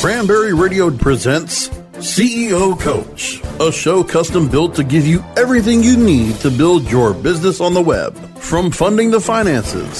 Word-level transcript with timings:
Cranberry 0.00 0.52
Radio 0.52 0.90
presents 0.90 1.68
CEO 1.98 2.78
Coach, 2.80 3.40
a 3.60 3.70
show 3.70 4.02
custom 4.02 4.48
built 4.48 4.74
to 4.74 4.82
give 4.82 5.06
you 5.06 5.24
everything 5.36 5.84
you 5.84 5.96
need 5.96 6.34
to 6.36 6.50
build 6.50 6.90
your 6.90 7.14
business 7.14 7.60
on 7.60 7.72
the 7.72 7.80
web. 7.80 8.16
From 8.38 8.72
funding 8.72 9.10
the 9.10 9.20
finances, 9.20 9.98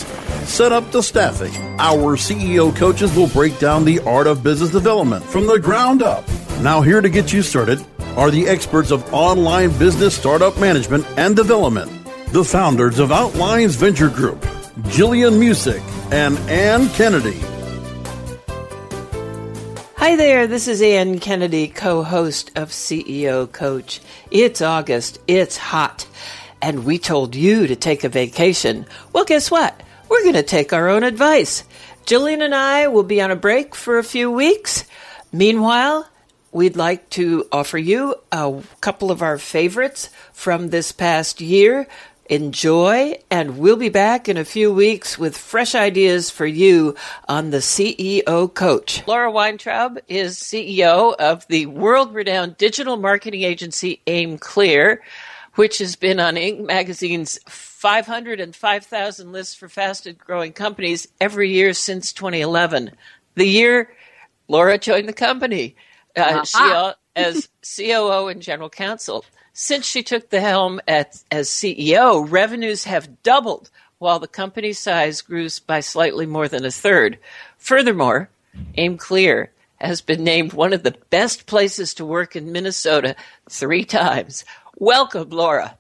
set 0.49 0.73
up 0.73 0.91
to 0.91 1.03
staffing, 1.03 1.53
our 1.79 2.17
CEO 2.17 2.75
coaches 2.75 3.15
will 3.15 3.29
break 3.29 3.59
down 3.61 3.85
the 3.85 4.01
art 4.01 4.27
of 4.27 4.43
business 4.43 4.71
development 4.71 5.25
from 5.25 5.47
the 5.47 5.61
ground 5.61 6.03
up. 6.03 6.27
Now, 6.61 6.81
here 6.81 7.01
to 7.01 7.09
get 7.09 7.33
you 7.33 7.43
started 7.43 7.85
are 8.17 8.31
the 8.31 8.49
experts 8.49 8.91
of 8.91 9.15
online 9.15 9.71
business 9.79 10.17
startup 10.17 10.59
management 10.59 11.07
and 11.17 11.37
development, 11.37 11.91
the 12.33 12.45
founders 12.45 12.99
of 12.99 13.13
Outlines 13.13 13.77
Venture 13.77 14.09
Group, 14.09 14.41
Jillian 14.89 15.39
Muessig 15.39 15.83
and 16.13 16.37
Ann 16.51 16.89
Kennedy. 16.91 17.41
Hi 20.01 20.17
there, 20.17 20.47
this 20.47 20.67
is 20.67 20.81
Ann 20.81 21.19
Kennedy, 21.19 21.69
co 21.69 22.03
host 22.03 22.51
of 22.57 22.71
CEO 22.71 23.53
Coach. 23.53 24.01
It's 24.31 24.63
August, 24.63 25.19
it's 25.29 25.59
hot, 25.59 26.07
and 26.63 26.87
we 26.87 26.99
told 26.99 27.35
you 27.37 27.67
to 27.67 27.77
take 27.77 28.03
a 28.03 28.09
vacation. 28.09 28.87
Well, 29.13 29.27
guess 29.27 29.51
what? 29.51 29.79
We're 30.09 30.23
going 30.23 30.37
to 30.37 30.43
take 30.43 30.73
our 30.73 30.89
own 30.89 31.03
advice. 31.03 31.65
Jillian 32.07 32.43
and 32.43 32.55
I 32.55 32.89
will 32.89 33.03
be 33.03 33.21
on 33.21 33.31
a 33.31 33.37
break 33.37 33.75
for 33.75 33.99
a 33.99 34.03
few 34.03 34.31
weeks. 34.31 34.87
Meanwhile, 35.33 36.09
we'd 36.51 36.77
like 36.77 37.11
to 37.11 37.47
offer 37.53 37.77
you 37.77 38.15
a 38.33 38.63
couple 38.81 39.11
of 39.11 39.21
our 39.21 39.37
favorites 39.37 40.09
from 40.33 40.71
this 40.71 40.93
past 40.93 41.43
year 41.43 41.87
enjoy, 42.31 43.19
and 43.29 43.59
we'll 43.59 43.77
be 43.77 43.89
back 43.89 44.29
in 44.29 44.37
a 44.37 44.45
few 44.45 44.73
weeks 44.73 45.19
with 45.19 45.37
fresh 45.37 45.75
ideas 45.75 46.31
for 46.31 46.47
you 46.47 46.95
on 47.29 47.51
the 47.51 47.59
CEO 47.59 48.55
Coach. 48.55 49.07
Laura 49.07 49.31
Weintraub 49.31 49.99
is 50.07 50.39
CEO 50.39 51.15
of 51.17 51.47
the 51.49 51.67
world 51.67 52.15
renowned 52.15 52.57
digital 52.57 52.97
marketing 52.97 53.43
agency 53.43 54.01
Aim 54.07 54.39
Clear, 54.39 55.03
which 55.57 55.79
has 55.79 55.97
been 55.97 56.21
on 56.21 56.37
Inc. 56.37 56.65
magazine's 56.65 57.41
500 57.49 58.39
and 58.39 58.55
5,000 58.55 59.33
lists 59.33 59.57
for 59.57 59.69
fastest 59.69 60.19
growing 60.19 60.53
companies 60.53 61.09
every 61.21 61.51
year 61.51 61.75
since 61.75 62.13
2011. 62.13 62.93
The 63.35 63.45
year 63.45 63.91
Laura 64.47 64.79
joined 64.79 65.09
the 65.09 65.13
company. 65.13 65.75
Uh, 66.17 66.21
uh-huh. 66.21 66.45
She, 66.45 66.95
as 67.17 67.49
COO 67.77 68.29
and 68.29 68.41
general 68.41 68.71
counsel. 68.71 69.25
Since 69.63 69.85
she 69.85 70.03
took 70.03 70.31
the 70.31 70.41
helm 70.41 70.81
at, 70.89 71.23
as 71.31 71.51
CEO, 71.51 72.27
revenues 72.27 72.85
have 72.85 73.23
doubled 73.23 73.69
while 73.99 74.19
the 74.19 74.27
company 74.27 74.73
size 74.73 75.21
grew 75.21 75.49
by 75.67 75.81
slightly 75.81 76.25
more 76.25 76.49
than 76.49 76.65
a 76.65 76.71
third. 76.71 77.19
Furthermore, 77.59 78.31
Aim 78.79 78.97
Clear 78.97 79.53
has 79.79 80.01
been 80.01 80.25
named 80.25 80.55
one 80.55 80.73
of 80.73 80.83
the 80.83 80.97
best 81.11 81.45
places 81.45 81.93
to 81.93 82.07
work 82.07 82.35
in 82.35 82.53
Minnesota 82.53 83.15
three 83.51 83.85
times. 83.85 84.47
Welcome, 84.79 85.29
Laura. 85.29 85.77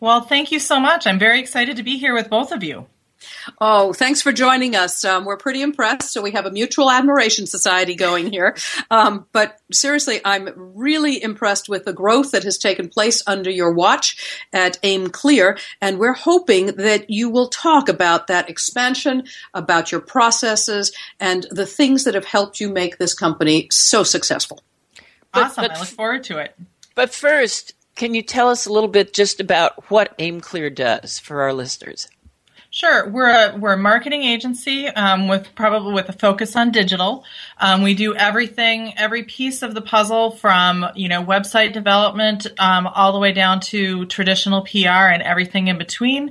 Well, 0.00 0.22
thank 0.22 0.50
you 0.50 0.58
so 0.58 0.80
much. 0.80 1.06
I'm 1.06 1.20
very 1.20 1.38
excited 1.38 1.76
to 1.76 1.84
be 1.84 1.98
here 1.98 2.14
with 2.14 2.30
both 2.30 2.50
of 2.50 2.64
you. 2.64 2.86
Oh, 3.60 3.92
thanks 3.92 4.22
for 4.22 4.32
joining 4.32 4.74
us. 4.76 5.04
Um, 5.04 5.24
we're 5.24 5.36
pretty 5.36 5.62
impressed. 5.62 6.12
So 6.12 6.22
we 6.22 6.32
have 6.32 6.46
a 6.46 6.50
mutual 6.50 6.90
admiration 6.90 7.46
society 7.46 7.94
going 7.94 8.30
here. 8.30 8.56
Um, 8.90 9.26
but 9.32 9.58
seriously, 9.72 10.20
I'm 10.24 10.48
really 10.56 11.22
impressed 11.22 11.68
with 11.68 11.84
the 11.84 11.92
growth 11.92 12.32
that 12.32 12.44
has 12.44 12.58
taken 12.58 12.88
place 12.88 13.22
under 13.26 13.50
your 13.50 13.72
watch 13.72 14.44
at 14.52 14.78
Aim 14.82 15.08
Clear. 15.08 15.58
And 15.80 15.98
we're 15.98 16.14
hoping 16.14 16.66
that 16.76 17.10
you 17.10 17.30
will 17.30 17.48
talk 17.48 17.88
about 17.88 18.26
that 18.28 18.48
expansion, 18.48 19.24
about 19.54 19.92
your 19.92 20.00
processes, 20.00 20.92
and 21.18 21.46
the 21.50 21.66
things 21.66 22.04
that 22.04 22.14
have 22.14 22.24
helped 22.24 22.60
you 22.60 22.70
make 22.70 22.98
this 22.98 23.14
company 23.14 23.68
so 23.70 24.02
successful. 24.02 24.62
Awesome. 25.32 25.62
But, 25.62 25.68
but, 25.68 25.76
I 25.76 25.80
look 25.80 25.88
forward 25.88 26.24
to 26.24 26.38
it. 26.38 26.56
But 26.94 27.14
first, 27.14 27.74
can 27.94 28.14
you 28.14 28.22
tell 28.22 28.48
us 28.48 28.66
a 28.66 28.72
little 28.72 28.88
bit 28.88 29.12
just 29.12 29.40
about 29.40 29.90
what 29.90 30.14
Aim 30.18 30.40
Clear 30.40 30.70
does 30.70 31.18
for 31.18 31.42
our 31.42 31.52
listeners? 31.52 32.08
Sure, 32.72 33.08
we're 33.08 33.28
a 33.28 33.56
we're 33.58 33.72
a 33.72 33.76
marketing 33.76 34.22
agency 34.22 34.86
um, 34.86 35.26
with 35.26 35.52
probably 35.56 35.92
with 35.92 36.08
a 36.08 36.12
focus 36.12 36.54
on 36.54 36.70
digital. 36.70 37.24
Um, 37.58 37.82
we 37.82 37.94
do 37.94 38.14
everything, 38.14 38.94
every 38.96 39.24
piece 39.24 39.62
of 39.62 39.74
the 39.74 39.82
puzzle, 39.82 40.30
from 40.30 40.86
you 40.94 41.08
know 41.08 41.20
website 41.20 41.72
development 41.72 42.46
um, 42.60 42.86
all 42.86 43.12
the 43.12 43.18
way 43.18 43.32
down 43.32 43.58
to 43.60 44.06
traditional 44.06 44.62
PR 44.62 45.10
and 45.10 45.20
everything 45.20 45.66
in 45.66 45.78
between. 45.78 46.30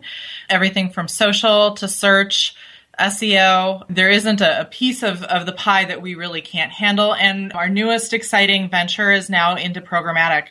Everything 0.49 0.91
from 0.91 1.09
social 1.09 1.73
to 1.73 1.89
search. 1.89 2.55
SEO. 2.97 3.85
There 3.89 4.09
isn't 4.09 4.41
a, 4.41 4.61
a, 4.61 4.65
piece 4.65 5.03
of, 5.03 5.23
of 5.23 5.45
the 5.45 5.53
pie 5.53 5.85
that 5.85 6.01
we 6.01 6.15
really 6.15 6.41
can't 6.41 6.69
handle. 6.69 7.15
And 7.15 7.53
our 7.53 7.69
newest 7.69 8.11
exciting 8.11 8.69
venture 8.69 9.09
is 9.09 9.29
now 9.29 9.55
into 9.55 9.79
programmatic 9.79 10.47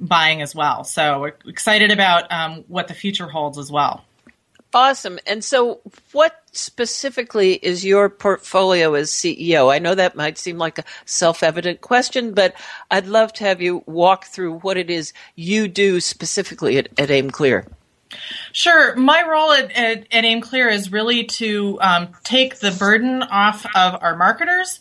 buying 0.00 0.42
as 0.42 0.52
well. 0.52 0.82
So 0.82 1.20
we're 1.20 1.34
excited 1.46 1.92
about 1.92 2.32
um, 2.32 2.64
what 2.66 2.88
the 2.88 2.94
future 2.94 3.28
holds 3.28 3.56
as 3.56 3.70
well. 3.70 4.04
Awesome. 4.74 5.18
And 5.26 5.44
so, 5.44 5.80
what 6.12 6.42
specifically 6.52 7.54
is 7.54 7.84
your 7.84 8.08
portfolio 8.08 8.94
as 8.94 9.10
CEO? 9.10 9.72
I 9.72 9.78
know 9.78 9.94
that 9.94 10.16
might 10.16 10.38
seem 10.38 10.56
like 10.56 10.78
a 10.78 10.84
self 11.04 11.42
evident 11.42 11.82
question, 11.82 12.32
but 12.32 12.54
I'd 12.90 13.06
love 13.06 13.34
to 13.34 13.44
have 13.44 13.60
you 13.60 13.82
walk 13.86 14.24
through 14.26 14.60
what 14.60 14.78
it 14.78 14.88
is 14.88 15.12
you 15.36 15.68
do 15.68 16.00
specifically 16.00 16.78
at, 16.78 16.88
at 16.98 17.10
Aim 17.10 17.30
Clear. 17.30 17.66
Sure. 18.52 18.96
My 18.96 19.26
role 19.26 19.52
at, 19.52 19.70
at, 19.72 20.06
at 20.10 20.24
Aim 20.24 20.40
Clear 20.40 20.68
is 20.68 20.90
really 20.90 21.24
to 21.24 21.78
um, 21.80 22.08
take 22.24 22.60
the 22.60 22.70
burden 22.70 23.22
off 23.22 23.66
of 23.74 24.02
our 24.02 24.16
marketers 24.16 24.80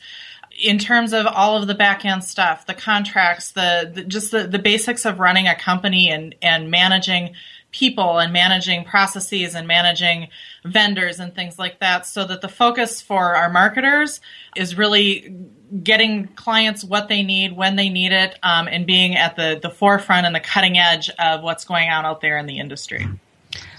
in 0.63 0.77
terms 0.77 1.11
of 1.11 1.25
all 1.25 1.57
of 1.57 1.67
the 1.67 1.75
back 1.75 2.05
end 2.05 2.23
stuff, 2.23 2.65
the 2.65 2.73
contracts, 2.73 3.51
the, 3.51 3.91
the 3.93 4.03
just 4.03 4.31
the, 4.31 4.47
the 4.47 4.59
basics 4.59 5.05
of 5.05 5.19
running 5.19 5.47
a 5.47 5.55
company 5.55 6.09
and, 6.09 6.35
and 6.41 6.69
managing 6.69 7.33
people 7.71 8.19
and 8.19 8.33
managing 8.33 8.83
processes 8.83 9.55
and 9.55 9.67
managing 9.67 10.27
vendors 10.65 11.19
and 11.19 11.33
things 11.33 11.57
like 11.57 11.79
that 11.79 12.05
so 12.05 12.25
that 12.25 12.41
the 12.41 12.49
focus 12.49 13.01
for 13.01 13.35
our 13.35 13.49
marketers 13.49 14.19
is 14.55 14.77
really 14.77 15.33
getting 15.83 16.27
clients 16.27 16.83
what 16.83 17.07
they 17.07 17.23
need 17.23 17.55
when 17.55 17.77
they 17.77 17.89
need 17.89 18.11
it 18.11 18.37
um, 18.43 18.67
and 18.67 18.85
being 18.85 19.15
at 19.15 19.35
the, 19.35 19.59
the 19.61 19.69
forefront 19.69 20.25
and 20.25 20.35
the 20.35 20.39
cutting 20.39 20.77
edge 20.77 21.09
of 21.17 21.41
what's 21.41 21.63
going 21.63 21.89
on 21.89 22.05
out 22.05 22.19
there 22.21 22.37
in 22.37 22.45
the 22.45 22.59
industry. 22.59 23.07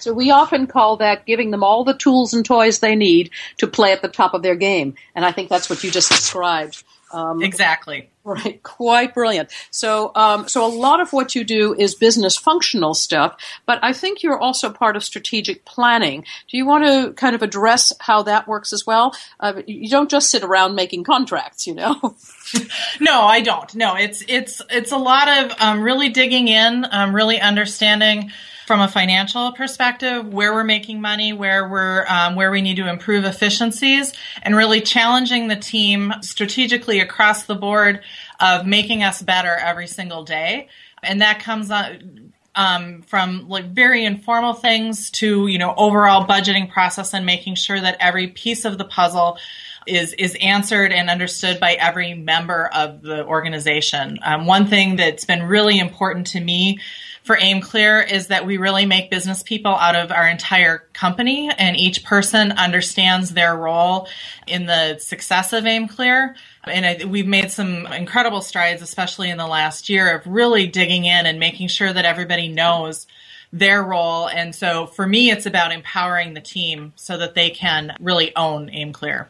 So 0.01 0.13
we 0.13 0.31
often 0.31 0.67
call 0.67 0.97
that 0.99 1.27
giving 1.27 1.51
them 1.51 1.63
all 1.63 1.85
the 1.85 1.95
tools 1.95 2.35
and 2.35 2.45
toys 2.45 2.81
they 2.81 2.97
need 2.97 3.31
to 3.59 3.67
play 3.67 3.93
at 3.93 4.03
the 4.03 4.09
top 4.09 4.35
of 4.35 4.43
their 4.43 4.57
game. 4.57 4.95
And 5.15 5.25
I 5.25 5.33
think 5.33 5.49
that's 5.49 5.71
what 5.71 5.85
you 5.85 5.91
just 5.91 6.11
described. 6.11 6.83
Um, 7.13 7.43
exactly. 7.43 8.11
Right, 8.25 8.63
quite 8.63 9.15
brilliant. 9.15 9.51
So, 9.73 10.13
um, 10.15 10.47
so 10.47 10.65
a 10.65 10.71
lot 10.71 11.01
of 11.01 11.13
what 11.13 11.35
you 11.35 11.43
do 11.43 11.75
is 11.75 11.97
business 11.97 12.37
functional 12.37 12.95
stuff, 12.95 13.37
but 13.67 13.81
I 13.83 13.93
think 13.93 14.23
you're 14.23 14.39
also 14.39 14.71
part 14.71 14.95
of 14.95 15.03
strategic 15.03 15.65
planning. 15.65 16.25
Do 16.49 16.57
you 16.57 16.65
want 16.65 16.85
to 16.85 17.15
kind 17.15 17.35
of 17.35 17.43
address 17.43 17.93
how 17.99 18.23
that 18.23 18.47
works 18.47 18.73
as 18.73 18.87
well? 18.87 19.13
Uh, 19.41 19.63
you 19.67 19.91
don't 19.91 20.09
just 20.09 20.31
sit 20.31 20.45
around 20.45 20.77
making 20.77 21.03
contracts, 21.03 21.67
you 21.67 21.75
know. 21.75 22.15
no, 23.01 23.23
I 23.23 23.41
don't. 23.41 23.75
No, 23.75 23.97
it's 23.97 24.23
it's 24.29 24.63
it's 24.71 24.93
a 24.93 24.99
lot 24.99 25.27
of 25.27 25.61
um, 25.61 25.83
really 25.83 26.09
digging 26.09 26.47
in, 26.47 26.87
um, 26.93 27.13
really 27.13 27.41
understanding 27.41 28.31
from 28.67 28.81
a 28.81 28.89
financial 28.89 29.53
perspective, 29.53 30.33
where 30.33 30.53
we're 30.53 30.65
making 30.65 31.01
money, 31.01 31.33
where 31.33 31.69
we're 31.69 32.07
um, 32.09 32.37
where 32.37 32.51
we 32.51 32.61
need 32.61 32.77
to 32.77 32.89
improve 32.89 33.25
efficiencies, 33.25 34.13
and 34.43 34.57
really 34.57 34.81
challenging 34.81 35.49
the 35.49 35.57
team 35.57 36.13
strategically 36.21 37.01
across 37.01 37.45
the 37.45 37.55
board 37.55 38.03
of 38.41 38.67
making 38.67 39.03
us 39.03 39.23
better 39.23 39.57
every 39.57 39.87
single 39.87 40.25
day. 40.25 40.69
And 41.03 41.21
that 41.21 41.41
comes 41.41 41.71
on. 41.71 42.33
Um, 42.55 43.01
from 43.01 43.49
like 43.49 43.65
very 43.73 44.05
informal 44.05 44.53
things 44.53 45.11
to 45.13 45.47
you 45.47 45.57
know 45.57 45.73
overall 45.75 46.27
budgeting 46.27 46.71
process 46.71 47.15
and 47.15 47.25
making 47.25 47.55
sure 47.55 47.81
that 47.81 47.97
every 47.99 48.27
piece 48.27 48.67
of 48.67 48.77
the 48.77 48.85
puzzle 48.85 49.39
is 49.87 50.13
is 50.15 50.37
answered 50.41 50.93
and 50.93 51.11
understood 51.11 51.61
by 51.61 51.73
every 51.73 52.15
member 52.15 52.67
of 52.67 53.03
the 53.03 53.25
organization. 53.25 54.19
Um, 54.23 54.47
one 54.47 54.67
thing 54.67 54.97
that's 54.97 55.25
been 55.25 55.43
really 55.45 55.79
important 55.79 56.29
to 56.29 56.41
me 56.41 56.79
for 57.25 57.37
aim 57.39 57.61
clear 57.61 58.01
is 58.01 58.29
that 58.29 58.47
we 58.47 58.57
really 58.57 58.85
make 58.85 59.11
business 59.11 59.43
people 59.43 59.73
out 59.73 59.95
of 59.95 60.11
our 60.11 60.29
entire 60.29 60.79
company, 60.93 61.51
and 61.57 61.77
each 61.77 62.05
person 62.05 62.53
understands 62.53 63.31
their 63.31 63.57
role 63.57 64.09
in 64.47 64.67
the 64.67 64.99
success 64.99 65.53
of 65.53 65.65
aim 65.65 65.87
clear 65.87 66.35
And 66.65 66.87
I, 66.87 67.05
we've 67.05 67.27
made 67.27 67.51
some 67.51 67.87
incredible 67.87 68.41
strides, 68.41 68.83
especially 68.83 69.31
in 69.31 69.39
the 69.39 69.47
last 69.47 69.89
year, 69.89 70.17
of 70.17 70.27
really 70.27 70.67
digging 70.67 71.05
in 71.05 71.27
and 71.27 71.39
making 71.39 71.69
sure 71.69 71.93
that 71.93 72.05
everybody 72.05 72.49
knows 72.49 73.07
their 73.53 73.83
role. 73.83 74.29
And 74.29 74.55
so 74.55 74.87
for 74.87 75.07
me, 75.07 75.31
it's 75.31 75.47
about 75.47 75.73
empowering 75.73 76.35
the 76.35 76.41
team 76.41 76.93
so 76.97 77.19
that 77.19 77.35
they 77.35 77.51
can 77.51 77.97
really 78.01 78.35
own 78.35 78.69
AimClear. 78.69 79.27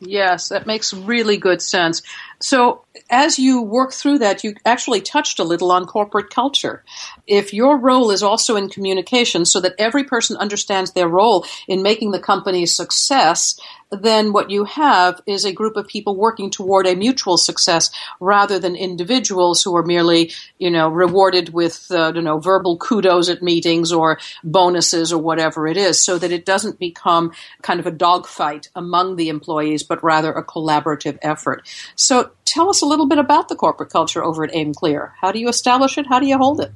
Yes, 0.00 0.50
that 0.50 0.66
makes 0.66 0.94
really 0.94 1.38
good 1.38 1.60
sense. 1.60 2.02
So, 2.40 2.84
as 3.10 3.38
you 3.38 3.62
work 3.62 3.92
through 3.92 4.18
that, 4.18 4.44
you 4.44 4.54
actually 4.64 5.00
touched 5.00 5.38
a 5.38 5.44
little 5.44 5.72
on 5.72 5.86
corporate 5.86 6.30
culture. 6.30 6.84
If 7.26 7.54
your 7.54 7.78
role 7.78 8.10
is 8.10 8.22
also 8.22 8.56
in 8.56 8.68
communication 8.68 9.44
so 9.44 9.60
that 9.60 9.74
every 9.78 10.04
person 10.04 10.36
understands 10.36 10.92
their 10.92 11.08
role 11.08 11.46
in 11.66 11.82
making 11.82 12.10
the 12.10 12.20
company 12.20 12.64
a 12.64 12.66
success, 12.66 13.58
then 13.90 14.32
what 14.32 14.50
you 14.50 14.64
have 14.64 15.20
is 15.26 15.44
a 15.44 15.52
group 15.52 15.76
of 15.76 15.86
people 15.86 16.16
working 16.16 16.50
toward 16.50 16.86
a 16.86 16.94
mutual 16.94 17.38
success 17.38 17.90
rather 18.20 18.58
than 18.58 18.76
individuals 18.76 19.62
who 19.62 19.74
are 19.76 19.82
merely, 19.82 20.30
you 20.58 20.70
know, 20.70 20.88
rewarded 20.88 21.50
with, 21.54 21.86
uh, 21.90 22.12
you 22.14 22.20
know, 22.20 22.38
verbal 22.38 22.76
kudos 22.76 23.30
at 23.30 23.42
meetings 23.42 23.92
or 23.92 24.18
bonuses 24.44 25.12
or 25.12 25.18
whatever 25.22 25.66
it 25.66 25.76
is, 25.76 26.02
so 26.02 26.18
that 26.18 26.32
it 26.32 26.44
doesn't 26.44 26.78
become 26.78 27.32
kind 27.62 27.80
of 27.80 27.86
a 27.86 27.90
dogfight 27.90 28.68
among 28.74 29.16
the 29.16 29.28
employees, 29.28 29.82
but 29.82 30.02
rather 30.04 30.32
a 30.32 30.44
collaborative 30.44 31.18
effort. 31.22 31.66
So 31.96 32.27
tell 32.44 32.68
us 32.70 32.82
a 32.82 32.86
little 32.86 33.06
bit 33.06 33.18
about 33.18 33.48
the 33.48 33.56
corporate 33.56 33.90
culture 33.90 34.24
over 34.24 34.44
at 34.44 34.50
Aim 34.54 34.74
Clear. 34.74 35.14
How 35.20 35.32
do 35.32 35.38
you 35.38 35.48
establish 35.48 35.98
it? 35.98 36.06
How 36.06 36.20
do 36.20 36.26
you 36.26 36.38
hold 36.38 36.60
it? 36.60 36.72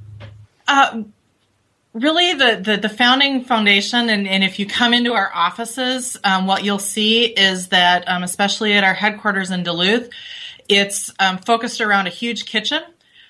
Uh, 0.68 1.02
really 1.92 2.32
the, 2.32 2.60
the, 2.62 2.76
the, 2.76 2.88
founding 2.88 3.44
foundation 3.44 4.08
and, 4.08 4.26
and 4.26 4.42
if 4.42 4.58
you 4.58 4.66
come 4.66 4.94
into 4.94 5.12
our 5.12 5.30
offices 5.34 6.16
um, 6.24 6.46
what 6.46 6.64
you'll 6.64 6.78
see 6.78 7.24
is 7.24 7.68
that 7.68 8.08
um, 8.08 8.22
especially 8.22 8.72
at 8.72 8.84
our 8.84 8.94
headquarters 8.94 9.50
in 9.50 9.62
duluth 9.62 10.08
it's 10.68 11.10
um, 11.18 11.38
focused 11.38 11.80
around 11.80 12.06
a 12.06 12.10
huge 12.10 12.46
kitchen 12.46 12.82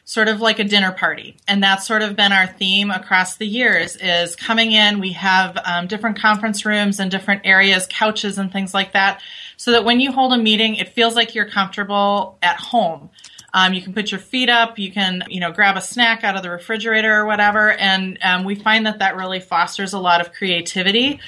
sort 0.05 0.29
of 0.29 0.41
like 0.41 0.59
a 0.59 0.65
dinner 0.65 0.93
party 0.93 1.37
and 1.49 1.63
that's 1.63 1.87
sort 1.87 2.03
of 2.03 2.15
been 2.15 2.33
our 2.33 2.47
theme 2.47 2.91
across 2.91 3.37
the 3.37 3.47
years 3.47 3.97
is 3.97 4.37
coming 4.37 4.71
in 4.71 5.01
we 5.01 5.13
have 5.13 5.59
um, 5.65 5.89
different 5.89 6.21
conference 6.21 6.65
rooms 6.65 7.01
and 7.01 7.11
different 7.11 7.43
areas 7.45 7.87
couches 7.91 8.39
and 8.39 8.53
things 8.53 8.73
like 8.73 8.93
that 8.93 9.21
so 9.63 9.71
that 9.73 9.85
when 9.85 10.01
you 10.01 10.11
hold 10.11 10.33
a 10.33 10.39
meeting 10.39 10.75
it 10.77 10.89
feels 10.89 11.15
like 11.15 11.35
you're 11.35 11.49
comfortable 11.49 12.37
at 12.43 12.57
home 12.57 13.11
um, 13.55 13.75
you 13.75 13.83
can 13.83 13.93
put 13.93 14.11
your 14.11 14.21
feet 14.21 14.49
up. 14.49 14.79
You 14.79 14.91
can, 14.91 15.25
you 15.29 15.41
know, 15.41 15.53
grab 15.53 15.77
a 15.77 15.81
snack 15.81 16.25
out 16.25 16.37
of 16.37 16.43
the 16.43 16.51
refrigerator 16.51 17.15
or 17.15 17.27
whatever. 17.27 17.73
And 17.73 18.19
um, 18.23 18.45
we 18.45 18.55
find 18.55 18.87
that 18.87 19.01
that 19.01 19.17
really 19.17 19.41
fosters 19.41 19.93
a 19.93 19.99
lot 19.99 20.21
of 20.21 20.33
creativity. 20.33 21.21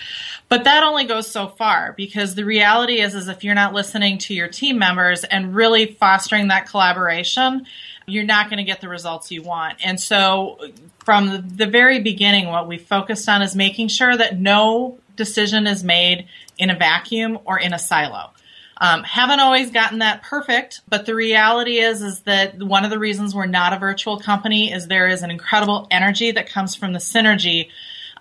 But 0.48 0.64
that 0.64 0.82
only 0.84 1.04
goes 1.04 1.30
so 1.30 1.48
far 1.48 1.92
because 1.92 2.34
the 2.34 2.44
reality 2.44 3.00
is, 3.00 3.14
is 3.14 3.28
if 3.28 3.44
you're 3.44 3.54
not 3.54 3.74
listening 3.74 4.18
to 4.18 4.34
your 4.34 4.48
team 4.48 4.78
members 4.78 5.24
and 5.24 5.54
really 5.54 5.86
fostering 5.86 6.48
that 6.48 6.66
collaboration, 6.68 7.66
you're 8.06 8.24
not 8.24 8.48
going 8.48 8.58
to 8.58 8.64
get 8.64 8.80
the 8.80 8.88
results 8.88 9.30
you 9.30 9.42
want. 9.42 9.78
And 9.84 10.00
so 10.00 10.58
from 11.04 11.46
the 11.56 11.66
very 11.66 12.00
beginning, 12.00 12.46
what 12.46 12.68
we 12.68 12.78
focused 12.78 13.28
on 13.28 13.42
is 13.42 13.54
making 13.54 13.88
sure 13.88 14.16
that 14.16 14.38
no 14.38 14.98
decision 15.16 15.66
is 15.66 15.84
made 15.84 16.26
in 16.58 16.70
a 16.70 16.76
vacuum 16.76 17.38
or 17.44 17.58
in 17.58 17.72
a 17.72 17.78
silo. 17.78 18.30
Um, 18.76 19.04
haven't 19.04 19.40
always 19.40 19.70
gotten 19.70 20.00
that 20.00 20.22
perfect, 20.22 20.80
but 20.88 21.06
the 21.06 21.14
reality 21.14 21.78
is 21.78 22.02
is 22.02 22.20
that 22.22 22.60
one 22.60 22.84
of 22.84 22.90
the 22.90 22.98
reasons 22.98 23.34
we're 23.34 23.46
not 23.46 23.72
a 23.72 23.78
virtual 23.78 24.18
company 24.18 24.72
is 24.72 24.88
there 24.88 25.06
is 25.06 25.22
an 25.22 25.30
incredible 25.30 25.86
energy 25.90 26.32
that 26.32 26.48
comes 26.48 26.74
from 26.74 26.92
the 26.92 26.98
synergy 26.98 27.68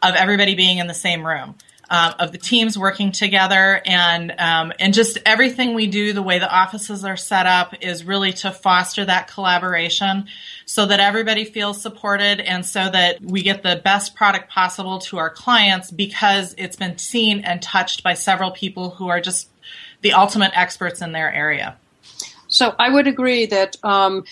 of 0.03 0.15
everybody 0.15 0.53
being 0.53 0.77
in 0.77 0.87
the 0.87 0.93
same 0.93 1.25
room. 1.25 1.55
Um, 1.89 2.13
of 2.17 2.31
the 2.31 2.37
teams 2.37 2.77
working 2.77 3.11
together 3.11 3.81
and 3.85 4.33
um, 4.39 4.71
and 4.79 4.93
just 4.93 5.19
everything 5.25 5.73
we 5.73 5.87
do, 5.87 6.13
the 6.13 6.23
way 6.23 6.39
the 6.39 6.49
offices 6.49 7.03
are 7.03 7.17
set 7.17 7.45
up, 7.45 7.75
is 7.81 8.05
really 8.05 8.31
to 8.33 8.51
foster 8.51 9.03
that 9.03 9.27
collaboration, 9.27 10.27
so 10.65 10.85
that 10.85 11.01
everybody 11.01 11.43
feels 11.43 11.81
supported 11.81 12.39
and 12.39 12.65
so 12.65 12.89
that 12.89 13.21
we 13.21 13.43
get 13.43 13.63
the 13.63 13.81
best 13.83 14.15
product 14.15 14.49
possible 14.49 14.99
to 14.99 15.17
our 15.17 15.29
clients 15.29 15.91
because 15.91 16.55
it's 16.57 16.77
been 16.77 16.97
seen 16.97 17.41
and 17.41 17.61
touched 17.61 18.01
by 18.01 18.13
several 18.13 18.51
people 18.51 18.91
who 18.91 19.09
are 19.09 19.19
just 19.19 19.49
the 20.01 20.13
ultimate 20.13 20.51
experts 20.55 21.01
in 21.01 21.11
their 21.11 21.31
area. 21.33 21.77
So 22.47 22.73
I 22.79 22.89
would 22.89 23.07
agree 23.07 23.45
that 23.47 23.75
um, 23.83 24.23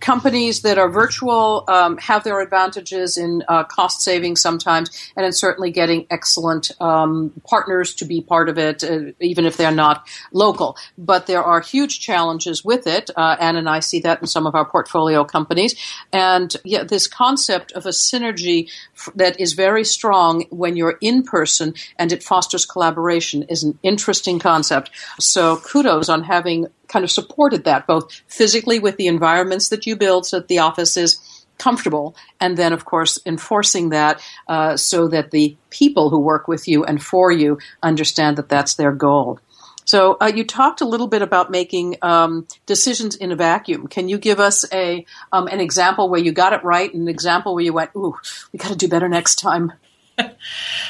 companies 0.00 0.62
that 0.62 0.78
are 0.78 0.88
virtual 0.88 1.64
um, 1.68 1.96
have 1.98 2.24
their 2.24 2.40
advantages 2.40 3.16
in 3.16 3.42
uh, 3.48 3.64
cost 3.64 4.02
saving 4.02 4.36
sometimes, 4.36 4.90
and 5.16 5.24
in 5.24 5.32
certainly 5.32 5.70
getting 5.70 6.06
excellent 6.10 6.70
um, 6.80 7.32
partners 7.48 7.94
to 7.94 8.04
be 8.04 8.20
part 8.20 8.48
of 8.48 8.58
it, 8.58 8.82
uh, 8.82 9.12
even 9.20 9.44
if 9.44 9.56
they're 9.56 9.70
not 9.70 10.06
local. 10.32 10.76
But 10.98 11.26
there 11.26 11.42
are 11.42 11.60
huge 11.60 12.00
challenges 12.00 12.64
with 12.64 12.86
it. 12.86 13.10
Uh, 13.16 13.36
Anne 13.40 13.56
and 13.56 13.68
I 13.68 13.80
see 13.80 14.00
that 14.00 14.20
in 14.20 14.26
some 14.26 14.46
of 14.46 14.54
our 14.54 14.64
portfolio 14.64 15.24
companies. 15.24 15.74
And 16.12 16.54
yeah, 16.64 16.82
this 16.82 17.06
concept 17.06 17.72
of 17.72 17.86
a 17.86 17.90
synergy 17.90 18.68
f- 18.96 19.10
that 19.14 19.40
is 19.40 19.52
very 19.52 19.84
strong 19.84 20.46
when 20.50 20.76
you're 20.76 20.98
in 21.00 21.22
person 21.22 21.74
and 21.96 22.12
it 22.12 22.22
fosters 22.22 22.66
collaboration 22.66 23.44
is 23.44 23.62
an 23.62 23.78
interesting 23.82 24.38
concept. 24.38 24.90
So 25.18 25.56
kudos 25.58 26.08
on 26.08 26.24
having 26.24 26.68
kind 26.90 27.04
of 27.04 27.10
supported 27.10 27.64
that, 27.64 27.86
both 27.86 28.12
physically 28.26 28.78
with 28.78 28.96
the 28.96 29.06
environments 29.06 29.68
that 29.68 29.86
you 29.86 29.96
build 29.96 30.26
so 30.26 30.38
that 30.38 30.48
the 30.48 30.58
office 30.58 30.96
is 30.96 31.18
comfortable, 31.58 32.16
and 32.40 32.56
then, 32.56 32.72
of 32.72 32.84
course, 32.84 33.18
enforcing 33.26 33.90
that 33.90 34.20
uh, 34.48 34.76
so 34.76 35.08
that 35.08 35.30
the 35.30 35.56
people 35.68 36.10
who 36.10 36.18
work 36.18 36.48
with 36.48 36.66
you 36.66 36.84
and 36.84 37.02
for 37.02 37.30
you 37.30 37.58
understand 37.82 38.38
that 38.38 38.48
that's 38.48 38.74
their 38.74 38.92
goal. 38.92 39.38
So 39.84 40.16
uh, 40.20 40.30
you 40.34 40.44
talked 40.44 40.80
a 40.80 40.84
little 40.84 41.08
bit 41.08 41.20
about 41.20 41.50
making 41.50 41.96
um, 42.00 42.46
decisions 42.64 43.16
in 43.16 43.32
a 43.32 43.36
vacuum. 43.36 43.88
Can 43.88 44.08
you 44.08 44.18
give 44.18 44.38
us 44.38 44.64
a 44.72 45.04
um, 45.32 45.48
an 45.48 45.60
example 45.60 46.08
where 46.08 46.20
you 46.20 46.32
got 46.32 46.52
it 46.52 46.62
right, 46.62 46.92
and 46.92 47.02
an 47.02 47.08
example 47.08 47.54
where 47.54 47.64
you 47.64 47.72
went, 47.72 47.90
"Ooh, 47.96 48.14
we 48.52 48.58
got 48.58 48.68
to 48.68 48.76
do 48.76 48.88
better 48.88 49.08
next 49.08 49.40
time"? 49.40 49.72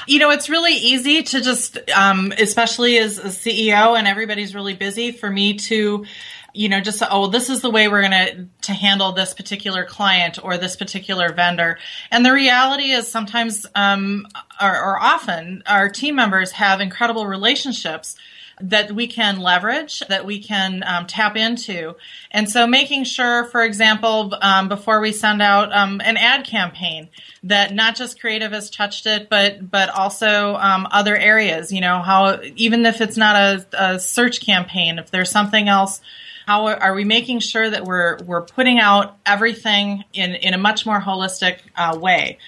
You 0.06 0.18
know, 0.18 0.30
it's 0.30 0.48
really 0.48 0.74
easy 0.74 1.22
to 1.22 1.40
just, 1.40 1.78
um, 1.90 2.32
especially 2.38 2.98
as 2.98 3.18
a 3.18 3.28
CEO 3.28 3.98
and 3.98 4.06
everybody's 4.06 4.54
really 4.54 4.74
busy, 4.74 5.12
for 5.12 5.30
me 5.30 5.54
to, 5.54 6.04
you 6.52 6.68
know, 6.68 6.80
just 6.80 7.02
oh, 7.10 7.28
this 7.28 7.48
is 7.48 7.60
the 7.60 7.70
way 7.70 7.88
we're 7.88 8.02
going 8.02 8.10
to 8.10 8.46
to 8.62 8.72
handle 8.72 9.12
this 9.12 9.34
particular 9.34 9.84
client 9.84 10.42
or 10.42 10.58
this 10.58 10.76
particular 10.76 11.32
vendor. 11.32 11.78
And 12.10 12.24
the 12.24 12.32
reality 12.32 12.90
is, 12.90 13.08
sometimes 13.08 13.66
um, 13.74 14.26
or, 14.60 14.70
or 14.70 15.00
often, 15.00 15.62
our 15.66 15.88
team 15.88 16.14
members 16.16 16.52
have 16.52 16.80
incredible 16.80 17.26
relationships 17.26 18.16
that 18.62 18.92
we 18.92 19.06
can 19.06 19.40
leverage, 19.40 20.00
that 20.08 20.24
we 20.24 20.42
can 20.42 20.82
um, 20.86 21.06
tap 21.06 21.36
into. 21.36 21.96
And 22.30 22.48
so 22.50 22.66
making 22.66 23.04
sure, 23.04 23.44
for 23.46 23.62
example, 23.64 24.34
um, 24.40 24.68
before 24.68 25.00
we 25.00 25.12
send 25.12 25.42
out 25.42 25.72
um, 25.72 26.00
an 26.04 26.16
ad 26.16 26.46
campaign, 26.46 27.08
that 27.44 27.74
not 27.74 27.96
just 27.96 28.20
creative 28.20 28.52
has 28.52 28.70
touched 28.70 29.06
it, 29.06 29.28
but 29.28 29.70
but 29.70 29.88
also 29.88 30.54
um, 30.56 30.86
other 30.90 31.16
areas. 31.16 31.72
You 31.72 31.80
know, 31.80 32.00
how 32.00 32.40
even 32.56 32.84
if 32.86 33.00
it's 33.00 33.16
not 33.16 33.36
a, 33.36 33.66
a 33.72 33.98
search 34.00 34.40
campaign, 34.40 34.98
if 34.98 35.10
there's 35.10 35.30
something 35.30 35.68
else 35.68 36.00
how 36.46 36.66
are 36.66 36.94
we 36.94 37.04
making 37.04 37.38
sure 37.38 37.70
that 37.70 37.84
we're 37.84 38.18
we're 38.24 38.42
putting 38.42 38.80
out 38.80 39.16
everything 39.24 40.02
in 40.12 40.34
in 40.34 40.52
a 40.52 40.58
much 40.58 40.84
more 40.84 41.00
holistic 41.00 41.58
uh, 41.76 41.96
way 41.96 42.38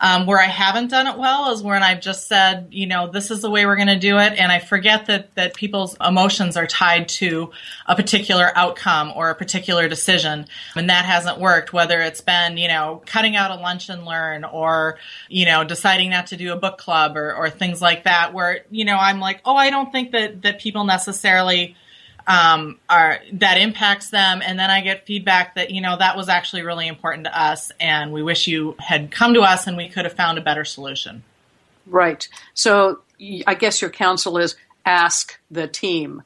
Um, 0.00 0.26
where 0.26 0.40
I 0.40 0.46
haven't 0.46 0.88
done 0.90 1.08
it 1.08 1.18
well 1.18 1.52
is 1.52 1.62
when 1.62 1.82
I've 1.82 2.00
just 2.00 2.28
said, 2.28 2.68
you 2.70 2.86
know, 2.86 3.08
this 3.10 3.32
is 3.32 3.42
the 3.42 3.50
way 3.50 3.66
we're 3.66 3.76
going 3.76 3.88
to 3.88 3.98
do 3.98 4.18
it, 4.18 4.34
and 4.38 4.52
I 4.52 4.60
forget 4.60 5.06
that 5.06 5.34
that 5.34 5.54
people's 5.54 5.96
emotions 6.00 6.56
are 6.56 6.66
tied 6.66 7.08
to 7.08 7.50
a 7.86 7.96
particular 7.96 8.52
outcome 8.54 9.12
or 9.16 9.30
a 9.30 9.34
particular 9.34 9.88
decision, 9.88 10.46
and 10.76 10.88
that 10.88 11.04
hasn't 11.04 11.40
worked. 11.40 11.72
Whether 11.72 12.00
it's 12.00 12.20
been, 12.20 12.56
you 12.58 12.68
know, 12.68 13.02
cutting 13.06 13.34
out 13.34 13.50
a 13.50 13.60
lunch 13.60 13.88
and 13.88 14.04
learn, 14.04 14.44
or 14.44 14.98
you 15.28 15.46
know, 15.46 15.64
deciding 15.64 16.10
not 16.10 16.28
to 16.28 16.36
do 16.36 16.52
a 16.52 16.56
book 16.56 16.78
club, 16.78 17.16
or 17.16 17.34
or 17.34 17.50
things 17.50 17.82
like 17.82 18.04
that, 18.04 18.32
where 18.32 18.64
you 18.70 18.84
know, 18.84 18.96
I'm 18.96 19.18
like, 19.18 19.40
oh, 19.44 19.56
I 19.56 19.70
don't 19.70 19.90
think 19.90 20.12
that 20.12 20.42
that 20.42 20.60
people 20.60 20.84
necessarily 20.84 21.76
um, 22.28 22.78
are 22.88 23.18
that 23.32 23.58
impacts 23.58 24.10
them. 24.10 24.42
And 24.44 24.58
then 24.58 24.70
i 24.70 24.80
get 24.82 25.06
feedback 25.06 25.56
that 25.56 25.70
you 25.70 25.80
know 25.80 25.96
that 25.98 26.16
was 26.16 26.28
actually 26.28 26.62
really 26.62 26.86
important 26.86 27.24
to 27.24 27.40
us 27.40 27.72
and 27.80 28.12
we 28.12 28.22
wish 28.22 28.46
you 28.46 28.76
had 28.78 29.10
come 29.10 29.34
to 29.34 29.40
us 29.40 29.66
and 29.66 29.76
we 29.76 29.88
could 29.88 30.04
have 30.04 30.14
found 30.14 30.38
a 30.38 30.42
better 30.42 30.64
solution. 30.64 31.24
Right. 31.86 32.28
So 32.54 33.00
i 33.46 33.54
guess 33.54 33.80
your 33.80 33.90
counsel 33.90 34.38
is 34.38 34.54
ask 34.86 35.38
the 35.50 35.68
team. 35.68 36.22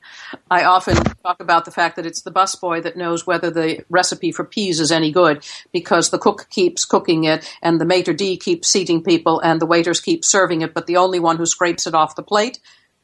I 0.49 0.65
often 0.65 0.95
talk 1.25 1.41
about 1.41 1.65
the 1.65 1.73
fact 1.73 1.97
that 1.97 2.07
it's 2.07 2.23
the 2.23 2.31
busboy 2.31 2.83
that 2.85 2.97
knows 2.97 3.27
whether 3.27 3.51
the 3.51 3.85
recipe 3.89 4.31
for 4.31 4.45
peas 4.45 4.79
is 4.79 4.93
any 4.93 5.11
good 5.11 5.45
because 5.73 6.11
the 6.11 6.19
cook 6.19 6.47
keeps 6.49 6.85
cooking 6.85 7.25
it 7.25 7.51
and 7.61 7.81
the 7.81 7.85
maitre 7.85 8.15
d 8.15 8.37
keeps 8.37 8.69
seating 8.69 9.03
people 9.03 9.41
and 9.41 9.61
the 9.61 9.67
waiters 9.67 10.01
keep 10.01 10.25
serving 10.25 10.61
it 10.61 10.75
but 10.75 10.87
the 10.87 10.97
only 10.97 11.19
one 11.19 11.39
who 11.39 11.47
scrapes 11.47 11.87
it 11.87 11.95
off 11.95 12.15
the 12.15 12.23
plate 12.23 12.61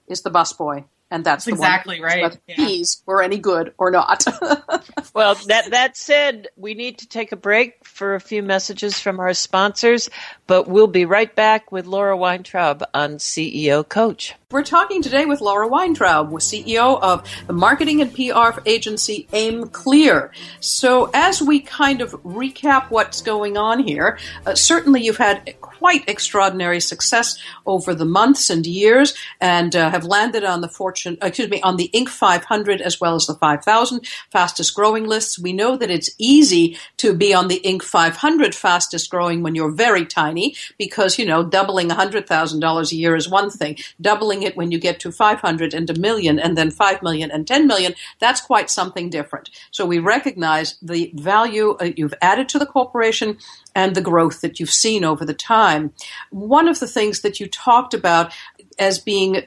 is 0.06 0.22
the 0.22 0.30
busboy 0.30 0.84
and 1.10 1.24
that's, 1.24 1.44
that's 1.44 1.56
exactly 1.56 2.00
right. 2.00 2.22
Whether 2.22 2.38
yeah. 2.46 2.56
peas 2.56 3.02
were 3.06 3.22
any 3.22 3.38
good 3.38 3.72
or 3.78 3.90
not. 3.90 4.24
well, 5.14 5.34
that 5.46 5.70
that 5.70 5.96
said, 5.96 6.48
we 6.56 6.74
need 6.74 6.98
to 6.98 7.08
take 7.08 7.32
a 7.32 7.36
break 7.36 7.84
for 7.84 8.14
a 8.14 8.20
few 8.20 8.42
messages 8.42 8.98
from 8.98 9.20
our 9.20 9.32
sponsors, 9.34 10.10
but 10.46 10.68
we'll 10.68 10.86
be 10.86 11.04
right 11.04 11.34
back 11.34 11.72
with 11.72 11.86
Laura 11.86 12.16
Weintraub 12.16 12.84
on 12.92 13.16
CEO 13.16 13.88
Coach. 13.88 14.34
We're 14.50 14.62
talking 14.62 15.02
today 15.02 15.26
with 15.26 15.42
Laura 15.42 15.68
Weintraub, 15.68 16.30
CEO 16.30 16.98
of 17.02 17.22
the 17.46 17.52
marketing 17.52 18.00
and 18.00 18.14
PR 18.14 18.58
agency 18.64 19.28
Aim 19.34 19.68
Clear. 19.68 20.32
So, 20.60 21.10
as 21.12 21.42
we 21.42 21.60
kind 21.60 22.00
of 22.00 22.12
recap 22.22 22.88
what's 22.88 23.20
going 23.20 23.58
on 23.58 23.80
here, 23.80 24.18
uh, 24.46 24.54
certainly 24.54 25.02
you've 25.02 25.18
had 25.18 25.54
quite 25.60 26.08
extraordinary 26.08 26.80
success 26.80 27.38
over 27.66 27.94
the 27.94 28.06
months 28.06 28.48
and 28.48 28.66
years, 28.66 29.14
and 29.38 29.76
uh, 29.76 29.90
have 29.90 30.04
landed 30.04 30.44
on 30.44 30.62
the 30.62 30.68
Fortune, 30.68 30.97
excuse 31.06 31.48
me, 31.48 31.60
on 31.62 31.76
the 31.76 31.90
Inc. 31.94 32.08
500 32.08 32.80
as 32.80 33.00
well 33.00 33.14
as 33.14 33.26
the 33.26 33.34
5,000 33.34 34.06
fastest 34.30 34.74
growing 34.74 35.06
lists. 35.06 35.38
We 35.38 35.52
know 35.52 35.76
that 35.76 35.90
it's 35.90 36.10
easy 36.18 36.78
to 36.98 37.14
be 37.14 37.34
on 37.34 37.48
the 37.48 37.60
Inc. 37.64 37.82
500 37.82 38.54
fastest 38.54 39.10
growing 39.10 39.42
when 39.42 39.54
you're 39.54 39.72
very 39.72 40.06
tiny, 40.06 40.54
because 40.78 41.18
you 41.18 41.26
know 41.26 41.42
doubling 41.44 41.88
$100,000 41.88 42.92
a 42.92 42.96
year 42.96 43.16
is 43.16 43.28
one 43.28 43.50
thing, 43.50 43.76
doubling 44.00 44.28
doubling 44.28 44.42
it 44.42 44.56
when 44.56 44.70
you 44.70 44.78
get 44.78 45.00
to 45.00 45.12
500 45.12 45.74
and 45.74 45.90
a 45.90 45.98
million 45.98 46.38
and 46.38 46.56
then 46.56 46.70
5 46.70 47.02
million 47.02 47.30
and 47.30 47.46
10 47.46 47.66
million, 47.66 47.94
that's 48.18 48.40
quite 48.40 48.70
something 48.70 49.10
different. 49.10 49.50
So 49.70 49.86
we 49.86 49.98
recognize 49.98 50.76
the 50.82 51.12
value 51.14 51.76
uh, 51.80 51.90
you've 51.96 52.14
added 52.20 52.48
to 52.50 52.58
the 52.58 52.66
corporation 52.66 53.38
and 53.74 53.94
the 53.94 54.00
growth 54.00 54.40
that 54.40 54.58
you've 54.58 54.70
seen 54.70 55.04
over 55.04 55.24
the 55.24 55.34
time. 55.34 55.92
One 56.30 56.68
of 56.68 56.80
the 56.80 56.86
things 56.86 57.20
that 57.20 57.40
you 57.40 57.48
talked 57.48 57.94
about 57.94 58.32
as 58.78 58.98
being 58.98 59.42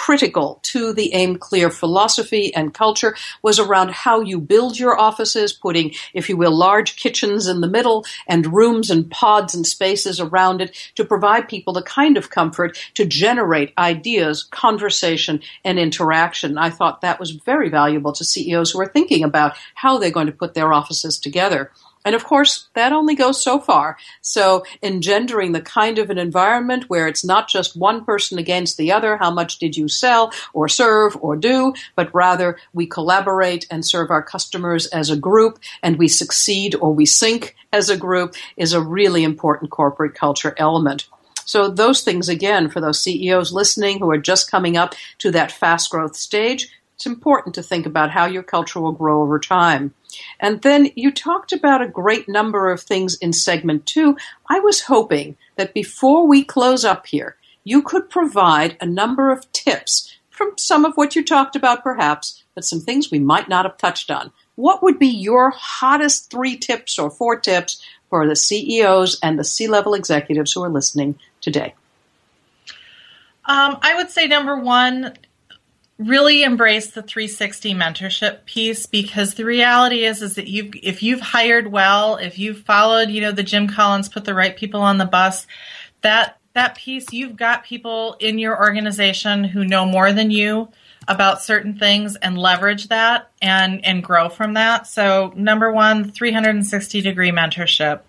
critical 0.00 0.58
to 0.62 0.94
the 0.94 1.12
aim 1.12 1.36
clear 1.36 1.68
philosophy 1.68 2.54
and 2.54 2.72
culture 2.72 3.14
was 3.42 3.58
around 3.58 3.90
how 3.90 4.22
you 4.22 4.40
build 4.40 4.78
your 4.78 4.98
offices, 4.98 5.52
putting, 5.52 5.92
if 6.14 6.26
you 6.26 6.38
will, 6.38 6.56
large 6.56 6.96
kitchens 6.96 7.46
in 7.46 7.60
the 7.60 7.68
middle 7.68 8.06
and 8.26 8.50
rooms 8.50 8.90
and 8.90 9.10
pods 9.10 9.54
and 9.54 9.66
spaces 9.66 10.18
around 10.18 10.62
it 10.62 10.74
to 10.94 11.04
provide 11.04 11.50
people 11.50 11.74
the 11.74 11.82
kind 11.82 12.16
of 12.16 12.30
comfort 12.30 12.78
to 12.94 13.04
generate 13.04 13.74
ideas, 13.76 14.42
conversation, 14.44 15.42
and 15.66 15.78
interaction. 15.78 16.56
I 16.56 16.70
thought 16.70 17.02
that 17.02 17.20
was 17.20 17.32
very 17.32 17.68
valuable 17.68 18.14
to 18.14 18.24
CEOs 18.24 18.70
who 18.70 18.80
are 18.80 18.88
thinking 18.88 19.22
about 19.22 19.54
how 19.74 19.98
they're 19.98 20.10
going 20.10 20.28
to 20.28 20.32
put 20.32 20.54
their 20.54 20.72
offices 20.72 21.18
together. 21.18 21.72
And 22.04 22.14
of 22.14 22.24
course, 22.24 22.68
that 22.74 22.92
only 22.92 23.14
goes 23.14 23.42
so 23.42 23.58
far. 23.58 23.98
So, 24.22 24.64
engendering 24.82 25.52
the 25.52 25.60
kind 25.60 25.98
of 25.98 26.08
an 26.08 26.16
environment 26.16 26.88
where 26.88 27.06
it's 27.06 27.24
not 27.24 27.48
just 27.48 27.76
one 27.76 28.04
person 28.04 28.38
against 28.38 28.78
the 28.78 28.90
other, 28.90 29.18
how 29.18 29.30
much 29.30 29.58
did 29.58 29.76
you 29.76 29.86
sell 29.86 30.32
or 30.54 30.68
serve 30.68 31.16
or 31.20 31.36
do, 31.36 31.74
but 31.96 32.14
rather 32.14 32.58
we 32.72 32.86
collaborate 32.86 33.66
and 33.70 33.84
serve 33.84 34.10
our 34.10 34.22
customers 34.22 34.86
as 34.86 35.10
a 35.10 35.16
group 35.16 35.58
and 35.82 35.98
we 35.98 36.08
succeed 36.08 36.74
or 36.74 36.94
we 36.94 37.04
sink 37.04 37.54
as 37.72 37.90
a 37.90 37.96
group 37.96 38.34
is 38.56 38.72
a 38.72 38.80
really 38.80 39.22
important 39.22 39.70
corporate 39.70 40.14
culture 40.14 40.54
element. 40.56 41.06
So, 41.44 41.68
those 41.68 42.02
things 42.02 42.28
again, 42.28 42.70
for 42.70 42.80
those 42.80 43.02
CEOs 43.02 43.52
listening 43.52 43.98
who 43.98 44.10
are 44.10 44.18
just 44.18 44.50
coming 44.50 44.76
up 44.76 44.94
to 45.18 45.30
that 45.32 45.52
fast 45.52 45.90
growth 45.90 46.16
stage, 46.16 46.70
it's 47.00 47.06
important 47.06 47.54
to 47.54 47.62
think 47.62 47.86
about 47.86 48.10
how 48.10 48.26
your 48.26 48.42
culture 48.42 48.78
will 48.78 48.92
grow 48.92 49.22
over 49.22 49.38
time. 49.38 49.94
And 50.38 50.60
then 50.60 50.90
you 50.96 51.10
talked 51.10 51.50
about 51.50 51.80
a 51.80 51.88
great 51.88 52.28
number 52.28 52.70
of 52.70 52.82
things 52.82 53.16
in 53.22 53.32
segment 53.32 53.86
two. 53.86 54.18
I 54.50 54.60
was 54.60 54.82
hoping 54.82 55.38
that 55.56 55.72
before 55.72 56.28
we 56.28 56.44
close 56.44 56.84
up 56.84 57.06
here, 57.06 57.36
you 57.64 57.80
could 57.80 58.10
provide 58.10 58.76
a 58.82 58.86
number 58.86 59.32
of 59.32 59.50
tips 59.52 60.14
from 60.28 60.52
some 60.58 60.84
of 60.84 60.92
what 60.96 61.16
you 61.16 61.24
talked 61.24 61.56
about, 61.56 61.82
perhaps, 61.82 62.44
but 62.54 62.66
some 62.66 62.80
things 62.80 63.10
we 63.10 63.18
might 63.18 63.48
not 63.48 63.64
have 63.64 63.78
touched 63.78 64.10
on. 64.10 64.30
What 64.56 64.82
would 64.82 64.98
be 64.98 65.08
your 65.08 65.54
hottest 65.56 66.30
three 66.30 66.58
tips 66.58 66.98
or 66.98 67.10
four 67.10 67.40
tips 67.40 67.82
for 68.10 68.28
the 68.28 68.36
CEOs 68.36 69.18
and 69.22 69.38
the 69.38 69.44
C 69.44 69.68
level 69.68 69.94
executives 69.94 70.52
who 70.52 70.62
are 70.62 70.68
listening 70.68 71.18
today? 71.40 71.72
Um, 73.46 73.78
I 73.80 73.94
would 73.96 74.10
say 74.10 74.26
number 74.26 74.56
one, 74.56 75.14
really 76.00 76.42
embrace 76.42 76.90
the 76.90 77.02
360 77.02 77.74
mentorship 77.74 78.44
piece 78.46 78.86
because 78.86 79.34
the 79.34 79.44
reality 79.44 80.04
is 80.04 80.22
is 80.22 80.34
that 80.36 80.48
you 80.48 80.70
if 80.82 81.02
you've 81.02 81.20
hired 81.20 81.70
well 81.70 82.16
if 82.16 82.38
you've 82.38 82.60
followed 82.60 83.10
you 83.10 83.20
know 83.20 83.32
the 83.32 83.42
jim 83.42 83.68
collins 83.68 84.08
put 84.08 84.24
the 84.24 84.32
right 84.32 84.56
people 84.56 84.80
on 84.80 84.96
the 84.96 85.04
bus 85.04 85.46
that 86.00 86.38
that 86.54 86.74
piece 86.74 87.12
you've 87.12 87.36
got 87.36 87.64
people 87.64 88.16
in 88.18 88.38
your 88.38 88.58
organization 88.58 89.44
who 89.44 89.62
know 89.62 89.84
more 89.84 90.10
than 90.10 90.30
you 90.30 90.68
about 91.08 91.42
certain 91.42 91.78
things 91.78 92.16
and 92.16 92.38
leverage 92.38 92.88
that 92.88 93.30
and 93.42 93.84
and 93.84 94.02
grow 94.02 94.28
from 94.28 94.54
that. 94.54 94.86
So 94.86 95.32
number 95.34 95.72
one 95.72 96.10
360 96.10 97.00
degree 97.00 97.30
mentorship 97.30 98.00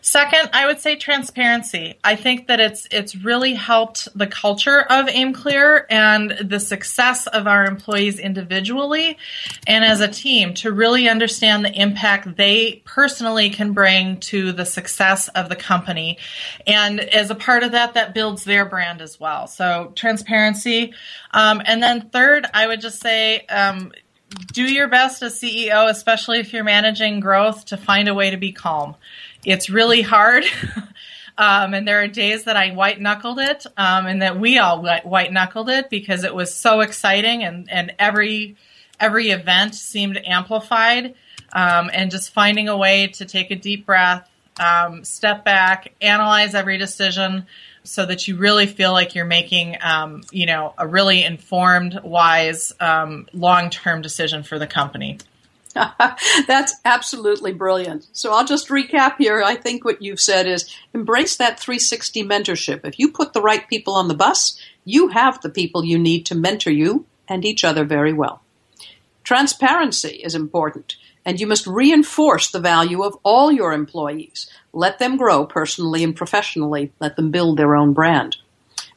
Second, 0.00 0.50
I 0.52 0.66
would 0.66 0.80
say 0.80 0.96
transparency. 0.96 1.98
I 2.04 2.16
think 2.16 2.46
that 2.48 2.60
it's 2.60 2.86
it's 2.90 3.16
really 3.16 3.54
helped 3.54 4.08
the 4.16 4.26
culture 4.26 4.80
of 4.80 5.06
AimClear 5.06 5.86
and 5.90 6.30
the 6.42 6.60
success 6.60 7.26
of 7.26 7.46
our 7.46 7.64
employees 7.64 8.18
individually 8.18 9.18
and 9.66 9.84
as 9.84 10.00
a 10.00 10.08
team 10.08 10.54
to 10.54 10.72
really 10.72 11.08
understand 11.08 11.64
the 11.64 11.72
impact 11.72 12.36
they 12.36 12.82
personally 12.84 13.50
can 13.50 13.72
bring 13.72 14.20
to 14.20 14.52
the 14.52 14.64
success 14.64 15.28
of 15.28 15.48
the 15.48 15.56
company. 15.56 16.18
And 16.66 17.00
as 17.00 17.30
a 17.30 17.34
part 17.34 17.62
of 17.62 17.72
that, 17.72 17.94
that 17.94 18.14
builds 18.14 18.44
their 18.44 18.64
brand 18.66 19.00
as 19.00 19.18
well. 19.18 19.46
So 19.46 19.92
transparency. 19.94 20.92
Um, 21.32 21.62
and 21.64 21.82
then 21.82 22.10
third, 22.10 22.46
I 22.54 22.66
would 22.66 22.80
just 22.80 23.00
say 23.00 23.40
um, 23.46 23.92
do 24.52 24.62
your 24.62 24.88
best 24.88 25.22
as 25.22 25.40
CEO, 25.40 25.88
especially 25.88 26.40
if 26.40 26.52
you're 26.52 26.64
managing 26.64 27.20
growth, 27.20 27.66
to 27.66 27.76
find 27.76 28.08
a 28.08 28.14
way 28.14 28.30
to 28.30 28.36
be 28.36 28.52
calm 28.52 28.96
it's 29.44 29.70
really 29.70 30.02
hard. 30.02 30.44
um, 31.38 31.74
and 31.74 31.86
there 31.86 32.02
are 32.02 32.08
days 32.08 32.44
that 32.44 32.56
I 32.56 32.72
white 32.72 33.00
knuckled 33.00 33.38
it, 33.38 33.66
um, 33.76 34.06
and 34.06 34.22
that 34.22 34.38
we 34.38 34.58
all 34.58 34.82
white 34.82 35.32
knuckled 35.32 35.68
it 35.68 35.90
because 35.90 36.24
it 36.24 36.34
was 36.34 36.54
so 36.54 36.80
exciting, 36.80 37.44
and 37.44 37.70
and 37.70 37.94
every 37.98 38.56
every 39.00 39.30
event 39.30 39.74
seemed 39.74 40.20
amplified. 40.24 41.14
Um, 41.52 41.88
and 41.92 42.10
just 42.10 42.32
finding 42.32 42.68
a 42.68 42.76
way 42.76 43.06
to 43.08 43.24
take 43.24 43.52
a 43.52 43.54
deep 43.54 43.86
breath, 43.86 44.28
um, 44.58 45.04
step 45.04 45.44
back, 45.44 45.92
analyze 46.00 46.52
every 46.52 46.78
decision, 46.78 47.46
so 47.84 48.04
that 48.06 48.26
you 48.26 48.36
really 48.36 48.66
feel 48.66 48.92
like 48.92 49.14
you're 49.14 49.24
making, 49.24 49.76
um, 49.82 50.22
you 50.32 50.46
know, 50.46 50.74
a 50.78 50.86
really 50.86 51.22
informed, 51.22 52.00
wise, 52.02 52.72
um, 52.80 53.28
long-term 53.32 54.02
decision 54.02 54.42
for 54.42 54.58
the 54.58 54.66
company. 54.66 55.18
That's 56.46 56.74
absolutely 56.84 57.52
brilliant. 57.52 58.06
So 58.12 58.32
I'll 58.32 58.46
just 58.46 58.68
recap 58.68 59.16
here. 59.18 59.42
I 59.42 59.56
think 59.56 59.84
what 59.84 60.02
you've 60.02 60.20
said 60.20 60.46
is 60.46 60.74
embrace 60.92 61.36
that 61.36 61.58
360 61.58 62.22
mentorship. 62.24 62.80
If 62.84 62.98
you 62.98 63.10
put 63.10 63.32
the 63.32 63.42
right 63.42 63.68
people 63.68 63.94
on 63.94 64.08
the 64.08 64.14
bus, 64.14 64.58
you 64.84 65.08
have 65.08 65.40
the 65.40 65.50
people 65.50 65.84
you 65.84 65.98
need 65.98 66.26
to 66.26 66.34
mentor 66.34 66.70
you 66.70 67.06
and 67.28 67.44
each 67.44 67.64
other 67.64 67.84
very 67.84 68.12
well. 68.12 68.42
Transparency 69.24 70.20
is 70.22 70.34
important, 70.34 70.96
and 71.24 71.40
you 71.40 71.46
must 71.46 71.66
reinforce 71.66 72.50
the 72.50 72.60
value 72.60 73.02
of 73.02 73.16
all 73.22 73.50
your 73.50 73.72
employees. 73.72 74.48
Let 74.72 74.98
them 74.98 75.16
grow 75.16 75.46
personally 75.46 76.04
and 76.04 76.14
professionally. 76.14 76.92
Let 77.00 77.16
them 77.16 77.30
build 77.30 77.56
their 77.56 77.74
own 77.74 77.94
brand. 77.94 78.36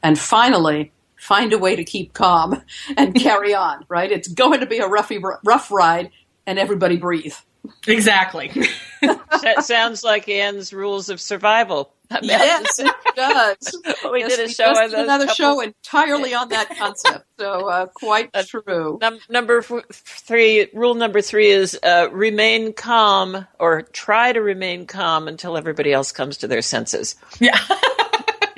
And 0.02 0.18
finally, 0.18 0.92
find 1.16 1.52
a 1.52 1.58
way 1.58 1.74
to 1.76 1.84
keep 1.84 2.12
calm 2.12 2.62
and 2.96 3.14
carry 3.14 3.54
on, 3.54 3.84
right? 3.88 4.12
It's 4.12 4.28
going 4.28 4.60
to 4.60 4.66
be 4.66 4.78
a 4.78 4.88
roughy, 4.88 5.20
rough 5.44 5.70
ride 5.70 6.10
and 6.48 6.58
everybody 6.58 6.96
breathe. 6.96 7.34
Exactly. 7.86 8.50
that 9.02 9.64
sounds 9.64 10.02
like 10.02 10.28
Anne's 10.28 10.72
rules 10.72 11.10
of 11.10 11.20
survival. 11.20 11.92
yes, 12.22 12.66
it 12.78 12.94
does. 13.14 13.76
we 14.10 14.20
yes, 14.20 14.30
did 14.30 14.40
a 14.40 14.42
we 14.44 14.52
show 14.52 14.72
just 14.72 14.90
did 14.90 15.00
another 15.00 15.26
couple... 15.26 15.34
show 15.34 15.60
entirely 15.60 16.32
on 16.32 16.48
that 16.48 16.74
concept. 16.78 17.26
So 17.38 17.68
uh, 17.68 17.86
quite 17.86 18.30
uh, 18.32 18.44
true. 18.46 18.98
Num- 18.98 19.18
number 19.28 19.58
f- 19.58 19.84
three, 19.90 20.68
rule 20.72 20.94
number 20.94 21.20
three 21.20 21.50
is 21.50 21.78
uh, 21.82 22.08
remain 22.10 22.72
calm 22.72 23.46
or 23.58 23.82
try 23.82 24.32
to 24.32 24.40
remain 24.40 24.86
calm 24.86 25.28
until 25.28 25.58
everybody 25.58 25.92
else 25.92 26.12
comes 26.12 26.38
to 26.38 26.48
their 26.48 26.62
senses. 26.62 27.16
Yeah. 27.40 27.58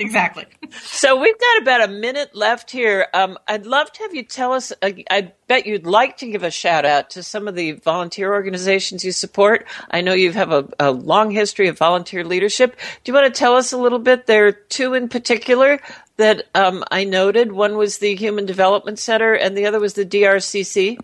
exactly. 0.01 0.45
So 0.71 1.19
we've 1.19 1.39
got 1.39 1.61
about 1.61 1.89
a 1.89 1.91
minute 1.91 2.35
left 2.35 2.71
here. 2.71 3.07
Um, 3.13 3.37
I'd 3.47 3.65
love 3.65 3.91
to 3.93 4.03
have 4.03 4.13
you 4.13 4.23
tell 4.23 4.53
us. 4.53 4.71
Uh, 4.81 4.91
I 5.09 5.33
bet 5.47 5.65
you'd 5.65 5.85
like 5.85 6.17
to 6.17 6.27
give 6.27 6.43
a 6.43 6.51
shout 6.51 6.85
out 6.85 7.09
to 7.11 7.23
some 7.23 7.47
of 7.47 7.55
the 7.55 7.73
volunteer 7.73 8.33
organizations 8.33 9.03
you 9.03 9.11
support. 9.11 9.67
I 9.89 10.01
know 10.01 10.13
you 10.13 10.31
have 10.31 10.51
a, 10.51 10.67
a 10.79 10.91
long 10.91 11.31
history 11.31 11.67
of 11.67 11.77
volunteer 11.77 12.23
leadership. 12.23 12.77
Do 13.03 13.11
you 13.11 13.13
want 13.13 13.33
to 13.33 13.37
tell 13.37 13.55
us 13.55 13.73
a 13.73 13.77
little 13.77 13.99
bit? 13.99 14.25
There 14.27 14.47
are 14.47 14.51
two 14.51 14.93
in 14.93 15.09
particular 15.09 15.79
that 16.21 16.47
um, 16.55 16.83
I 16.91 17.03
noted. 17.03 17.51
One 17.51 17.77
was 17.77 17.97
the 17.97 18.15
Human 18.15 18.45
Development 18.45 18.97
Center, 18.97 19.33
and 19.33 19.57
the 19.57 19.65
other 19.65 19.79
was 19.79 19.93
the 19.93 20.05
DRCC. 20.05 20.97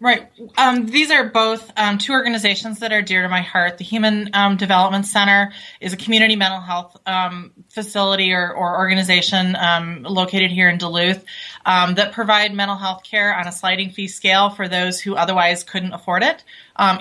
Right. 0.00 0.28
Um, 0.56 0.86
these 0.86 1.10
are 1.10 1.28
both 1.28 1.70
um, 1.76 1.98
two 1.98 2.12
organizations 2.12 2.78
that 2.78 2.90
are 2.90 3.02
dear 3.02 3.22
to 3.22 3.28
my 3.28 3.42
heart. 3.42 3.76
The 3.78 3.84
Human 3.84 4.30
um, 4.32 4.56
Development 4.56 5.04
Center 5.04 5.52
is 5.80 5.92
a 5.92 5.96
community 5.96 6.36
mental 6.36 6.60
health 6.60 6.96
um, 7.04 7.52
facility 7.68 8.32
or, 8.32 8.50
or 8.50 8.78
organization 8.78 9.56
um, 9.56 10.04
located 10.04 10.50
here 10.50 10.70
in 10.70 10.78
Duluth 10.78 11.22
that 11.66 12.12
provide 12.12 12.54
mental 12.54 12.76
health 12.76 13.02
care 13.02 13.36
on 13.36 13.46
a 13.46 13.52
sliding 13.52 13.90
fee 13.90 14.08
scale 14.08 14.50
for 14.50 14.68
those 14.68 15.00
who 15.00 15.16
otherwise 15.16 15.64
couldn't 15.64 15.92
afford 15.92 16.22
it. 16.22 16.44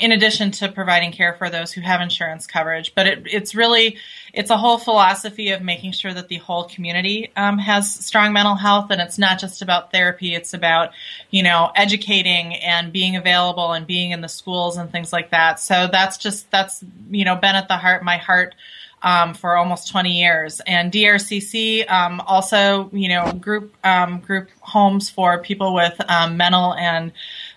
in 0.02 0.12
addition 0.12 0.52
to 0.52 0.70
providing 0.70 1.12
care 1.12 1.36
for 1.36 1.50
those 1.50 1.72
who 1.72 1.82
have 1.82 2.02
insurance 2.02 2.48
coverage, 2.48 2.94
but 2.96 3.08
it, 3.08 3.24
it's 3.26 3.56
really 3.56 3.98
it's 4.34 4.50
a 4.50 4.58
whole 4.58 4.78
philosophy 4.78 5.52
of 5.52 5.62
making 5.62 5.92
sure 5.92 6.14
that 6.14 6.28
the 6.28 6.38
whole 6.38 6.66
community 6.66 7.32
has 7.36 7.94
strong 7.94 8.34
mental 8.34 8.56
health, 8.56 8.92
and 8.92 9.02
it's 9.02 9.18
not 9.18 9.40
just 9.40 9.62
about 9.62 9.92
therapy. 9.92 10.36
It's 10.36 10.54
about 10.54 10.92
you 11.30 11.44
know 11.44 11.72
educating 11.76 12.56
and 12.56 12.92
being 12.92 13.16
available 13.16 13.72
and 13.74 13.86
being 13.88 14.12
in 14.12 14.22
the 14.22 14.30
schools 14.30 14.78
and 14.78 14.92
things 14.92 15.12
like 15.12 15.32
that. 15.32 15.60
So 15.60 15.88
that's 15.92 16.18
just 16.18 16.50
that's 16.52 16.84
you 17.10 17.26
know 17.26 17.36
been 17.36 17.56
at 17.56 17.68
the 17.68 17.78
heart 17.78 18.04
my 18.04 18.18
heart 18.18 18.56
um, 19.02 19.34
for 19.34 19.56
almost 19.56 19.90
20 19.90 20.20
years. 20.20 20.62
And 20.66 20.92
DRCC 20.92 21.90
um, 21.90 22.22
also 22.22 22.90
you 22.92 23.10
know 23.10 23.32
group 23.34 23.74
um, 23.84 24.20
group 24.20 24.50
homes 24.62 25.10
for 25.10 25.42
people 25.42 25.74
with 25.74 26.00
um, 26.10 26.38
mental 26.38 26.74
and 26.74 27.12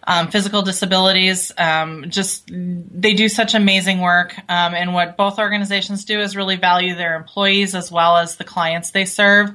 um, 0.05 0.29
physical 0.29 0.63
disabilities. 0.63 1.53
Um, 1.57 2.07
just 2.09 2.49
they 2.49 3.15
do 3.15 3.29
such 3.29 3.55
amazing 3.55 4.01
work. 4.01 4.35
and 4.49 4.95
what 4.95 5.17
both 5.17 5.39
organizations 5.39 6.05
do 6.05 6.21
is 6.21 6.37
really 6.37 6.57
value 6.57 6.95
their 6.95 7.17
employees 7.17 7.75
as 7.75 7.91
well 7.91 8.17
as 8.17 8.37
the 8.37 8.45
clients 8.45 8.91
they 8.91 9.05
serve. 9.05 9.53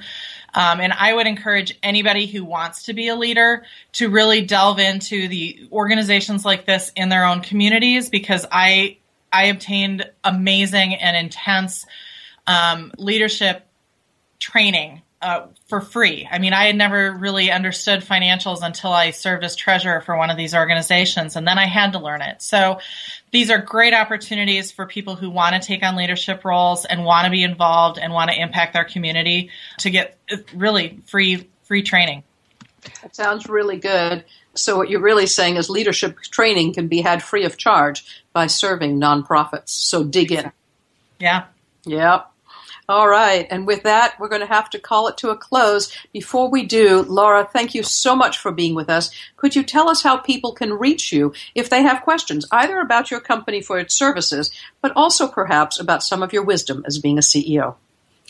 Um, 0.54 0.80
and 0.82 0.94
I 0.94 1.14
would 1.14 1.28
encourage 1.28 1.78
anybody 1.84 2.26
who 2.26 2.44
wants 2.44 2.84
to 2.86 2.94
be 2.94 3.10
a 3.10 3.16
leader 3.16 3.66
to 3.94 4.10
really 4.10 4.42
delve 4.42 4.80
into 4.80 5.28
the 5.28 5.68
organizations 5.72 6.46
like 6.46 6.66
this 6.66 6.92
in 6.96 7.10
their 7.10 7.26
own 7.26 7.42
communities 7.42 8.10
because 8.10 8.46
I 8.52 8.98
I 9.32 9.46
obtained 9.46 10.10
amazing 10.24 10.96
and 10.96 11.16
intense 11.16 11.86
um, 12.48 12.92
leadership 12.98 13.68
training 14.40 15.02
uh, 15.22 15.48
for 15.68 15.82
free. 15.82 16.28
I 16.30 16.38
mean, 16.40 16.54
I 16.54 16.66
had 16.66 16.76
never 16.76 17.12
really 17.12 17.50
understood 17.52 18.02
financials 18.02 18.60
until 18.62 18.92
I 18.92 19.12
served 19.12 19.44
as 19.44 19.56
treasurer 19.56 20.02
for 20.02 20.16
one 20.16 20.30
of 20.30 20.38
these 20.38 20.54
organizations, 20.54 21.36
and 21.36 21.48
then 21.48 21.58
I 21.58 21.66
had 21.66 21.94
to 21.94 22.00
learn 22.00 22.22
it. 22.22 22.42
So, 22.42 22.80
these 23.32 23.50
are 23.50 23.58
great 23.58 23.94
opportunities 23.94 24.72
for 24.72 24.86
people 24.86 25.16
who 25.16 25.30
want 25.30 25.56
to 25.56 25.66
take 25.66 25.84
on 25.84 25.96
leadership 25.96 26.46
roles 26.46 26.86
and 26.86 27.04
want 27.04 27.26
to 27.26 27.32
be 27.32 27.44
involved 27.44 27.98
and 27.98 28.14
want 28.14 28.30
to 28.32 28.40
impact 28.40 28.74
their 28.74 28.86
community 28.86 29.50
to 29.80 29.90
get 29.90 30.18
uh, 30.32 30.38
really 30.54 31.00
free 31.06 31.48
free 31.64 31.82
training. 31.82 32.24
That 33.02 33.16
sounds 33.16 33.50
really 33.50 33.78
good. 33.78 34.24
So, 34.54 34.78
what 34.78 34.90
you're 34.90 35.02
really 35.02 35.28
saying 35.28 35.56
is 35.56 35.70
leadership 35.70 36.20
training 36.20 36.74
can 36.74 36.88
be 36.88 37.02
had 37.02 37.24
free 37.24 37.44
of 37.44 37.58
charge 37.58 38.24
by 38.34 38.48
serving 38.48 39.00
nonprofits. 39.00 39.70
So, 39.70 40.04
dig 40.04 40.32
in. 40.32 40.52
Yeah. 41.20 41.46
Yep. 41.86 42.32
All 42.90 43.10
right. 43.10 43.46
And 43.50 43.68
with 43.68 43.84
that, 43.84 44.18
we're 44.18 44.30
going 44.30 44.42
to 44.42 44.48
have 44.48 44.70
to 44.70 44.80
call 44.80 45.10
it 45.10 45.18
to 45.18 45.30
a 45.30 45.36
close. 45.36 45.94
Before 46.14 46.50
we 46.50 46.64
do, 46.64 47.02
Laura, 47.02 47.44
thank 47.44 47.76
you 47.76 47.84
so 47.84 48.16
much 48.16 48.38
for 48.38 48.50
being 48.50 48.76
with 48.76 48.90
us. 48.90 49.12
Could 49.36 49.58
you 49.58 49.64
tell 49.64 49.90
us 49.90 50.04
how 50.04 50.16
people 50.16 50.54
can 50.54 50.72
reach 50.72 51.12
you 51.12 51.34
if 51.54 51.70
they 51.70 51.82
have 51.82 52.04
questions, 52.04 52.46
either 52.50 52.80
about 52.80 53.12
your 53.12 53.20
company 53.20 53.62
for 53.62 53.78
its 53.78 53.94
services, 53.94 54.52
but 54.82 54.94
also 54.96 55.28
perhaps 55.28 55.82
about 55.82 56.02
some 56.02 56.24
of 56.24 56.32
your 56.32 56.44
wisdom 56.44 56.84
as 56.88 56.98
being 56.98 57.18
a 57.18 57.22
CEO? 57.22 57.76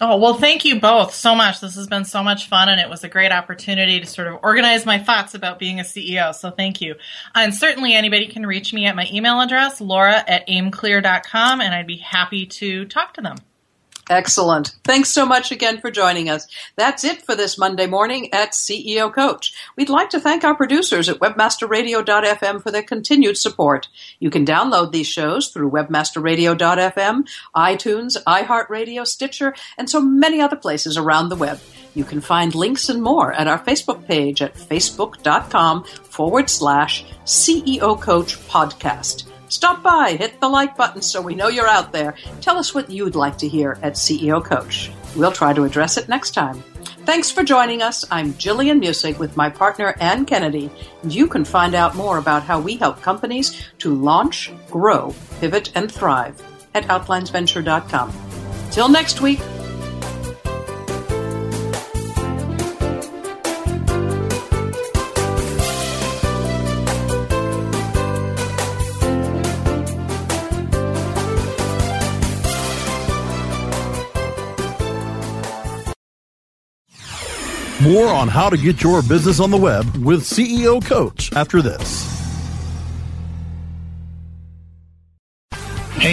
Oh, 0.02 0.18
well, 0.18 0.36
thank 0.36 0.66
you 0.66 0.80
both 0.80 1.14
so 1.14 1.36
much. 1.36 1.60
This 1.60 1.76
has 1.76 1.88
been 1.88 2.06
so 2.06 2.24
much 2.24 2.48
fun, 2.48 2.70
and 2.70 2.80
it 2.80 2.90
was 2.90 3.04
a 3.04 3.10
great 3.10 3.32
opportunity 3.32 4.00
to 4.00 4.06
sort 4.08 4.28
of 4.28 4.40
organize 4.44 4.88
my 4.88 4.98
thoughts 4.98 5.36
about 5.36 5.60
being 5.60 5.80
a 5.80 5.84
CEO. 5.84 6.34
So 6.34 6.50
thank 6.50 6.82
you. 6.82 6.94
Uh, 7.36 7.40
and 7.42 7.54
certainly 7.54 7.94
anybody 7.94 8.28
can 8.28 8.46
reach 8.46 8.74
me 8.74 8.86
at 8.86 8.96
my 8.96 9.08
email 9.12 9.40
address, 9.40 9.82
laura 9.82 10.24
at 10.28 10.48
aimclear.com, 10.48 11.62
and 11.62 11.76
I'd 11.76 11.88
be 11.88 11.98
happy 11.98 12.46
to 12.46 12.86
talk 12.86 13.14
to 13.16 13.22
them. 13.22 13.38
Excellent. 14.10 14.76
Thanks 14.84 15.10
so 15.10 15.26
much 15.26 15.52
again 15.52 15.82
for 15.82 15.92
joining 15.92 16.30
us. 16.30 16.48
That's 16.78 17.04
it 17.04 17.24
for 17.24 17.36
this 17.36 17.58
Monday 17.58 17.88
morning 17.88 18.34
at 18.34 18.52
CEO 18.52 19.14
Coach. 19.14 19.54
We'd 19.76 19.90
like 19.90 20.10
to 20.12 20.20
thank 20.20 20.44
our 20.44 20.56
producers 20.56 21.10
at 21.10 21.20
webmasterradio.fm 21.20 22.64
for 22.64 22.72
their 22.72 22.84
continued 22.84 23.38
support. 23.38 23.90
You 24.20 24.30
can 24.30 24.46
download 24.46 24.92
these 24.92 25.08
shows 25.08 25.50
through 25.50 25.72
webmasterradio.fm, 25.72 27.28
iTunes, 27.56 28.24
iHeartRadio, 28.24 29.06
Stitcher, 29.06 29.54
and 29.78 29.90
so 29.90 30.00
many 30.00 30.40
other 30.40 30.56
places 30.56 30.98
around 30.98 31.30
the 31.30 31.36
web. 31.36 31.60
You 31.94 32.06
can 32.06 32.22
find 32.22 32.56
links 32.56 32.90
and 32.90 33.02
more 33.02 33.34
at 33.34 33.48
our 33.48 33.60
Facebook 33.60 34.06
page 34.06 34.42
at 34.42 34.54
facebook.com 34.54 35.84
forward 35.84 36.50
slash 36.50 37.06
CEO 37.26 38.00
Coach 38.00 38.38
Podcast. 38.48 39.26
Stop 39.50 39.82
by, 39.82 40.18
hit 40.20 40.40
the 40.42 40.50
like 40.50 40.76
button 40.76 41.02
so 41.02 41.22
we 41.22 41.34
know 41.34 41.48
you're 41.48 41.68
out 41.68 41.94
there. 41.94 42.16
Tell 42.42 42.58
us 42.58 42.74
what 42.74 42.90
you'd 42.90 43.16
like 43.16 43.38
to 43.38 43.48
hear 43.48 43.80
at 43.82 43.94
CEO 43.94 44.44
Coach. 44.44 44.92
We'll 45.16 45.32
try 45.32 45.54
to 45.54 45.64
address 45.64 45.98
it 45.98 46.10
next 46.10 46.32
time. 46.32 46.62
Thanks 47.06 47.32
for 47.32 47.44
joining 47.44 47.82
us. 47.82 48.04
I'm 48.12 48.34
Jillian 48.34 48.84
Muessig 48.84 49.18
with 49.18 49.38
my 49.38 49.50
partner 49.50 49.96
Ann 50.02 50.26
Kennedy, 50.26 50.70
and 51.02 51.14
you 51.14 51.28
can 51.28 51.46
find 51.46 51.74
out 51.74 51.96
more 51.96 52.18
about 52.18 52.44
how 52.44 52.60
we 52.60 52.76
help 52.76 53.02
companies 53.02 53.66
to 53.80 53.96
launch, 53.96 54.52
grow, 54.70 55.16
pivot, 55.40 55.72
and 55.76 55.90
thrive 55.90 56.42
at 56.74 56.84
outlinesventure.com. 56.86 58.14
Till 58.72 58.90
next 58.90 59.22
week, 59.22 59.40
More 77.88 78.08
on 78.08 78.28
how 78.28 78.50
to 78.50 78.58
get 78.58 78.84
your 78.84 79.02
business 79.02 79.40
on 79.40 79.50
the 79.50 79.56
web 79.56 79.86
with 80.04 80.20
CEO 80.20 80.86
Coach 80.86 81.32
after 81.32 81.62
this. 81.62 82.17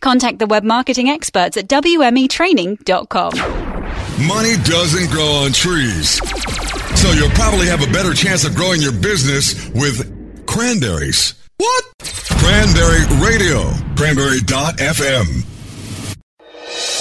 Contact 0.00 0.38
the 0.38 0.46
web 0.46 0.64
marketing 0.64 1.08
experts 1.08 1.56
at 1.56 1.68
WMEtraining.com. 1.68 3.32
Money 4.26 4.56
doesn't 4.64 5.10
grow 5.10 5.26
on 5.44 5.52
trees. 5.52 6.20
So 6.98 7.10
you'll 7.12 7.30
probably 7.30 7.66
have 7.66 7.82
a 7.82 7.92
better 7.92 8.14
chance 8.14 8.44
of 8.44 8.54
growing 8.54 8.80
your 8.80 8.92
business 8.92 9.68
with 9.70 10.46
cranberries. 10.46 11.34
What? 11.58 11.84
Cranberry 12.00 13.04
Radio. 13.22 13.70
Cranberry.fm. 13.96 15.44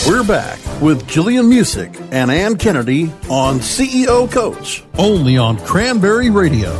We're 0.08 0.24
back 0.24 0.60
with 0.82 1.06
Jillian 1.08 1.50
Muessig 1.52 2.10
and 2.12 2.30
Ann 2.30 2.58
Kennedy 2.58 3.12
on 3.30 3.60
CEO 3.60 4.32
Coach, 4.32 4.84
only 4.98 5.38
on 5.38 5.58
Cranberry 5.58 6.30
Radio. 6.30 6.72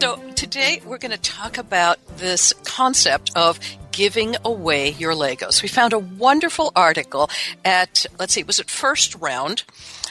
So, 0.00 0.16
today 0.34 0.80
we're 0.86 0.98
going 0.98 1.12
to 1.12 1.18
talk 1.18 1.58
about 1.58 1.98
this 2.16 2.52
concept 2.64 3.32
of 3.36 3.60
giving 4.00 4.34
away 4.46 4.92
your 4.92 5.12
Legos. 5.12 5.60
We 5.60 5.68
found 5.68 5.92
a 5.92 5.98
wonderful 5.98 6.72
article 6.74 7.28
at, 7.66 8.06
let's 8.18 8.32
see, 8.32 8.42
was 8.42 8.58
it 8.58 8.70
First 8.70 9.14
Round? 9.16 9.62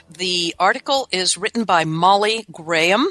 The 0.07 0.53
article 0.59 1.07
is 1.11 1.39
written 1.39 1.63
by 1.63 1.85
Molly 1.85 2.45
Graham. 2.51 3.09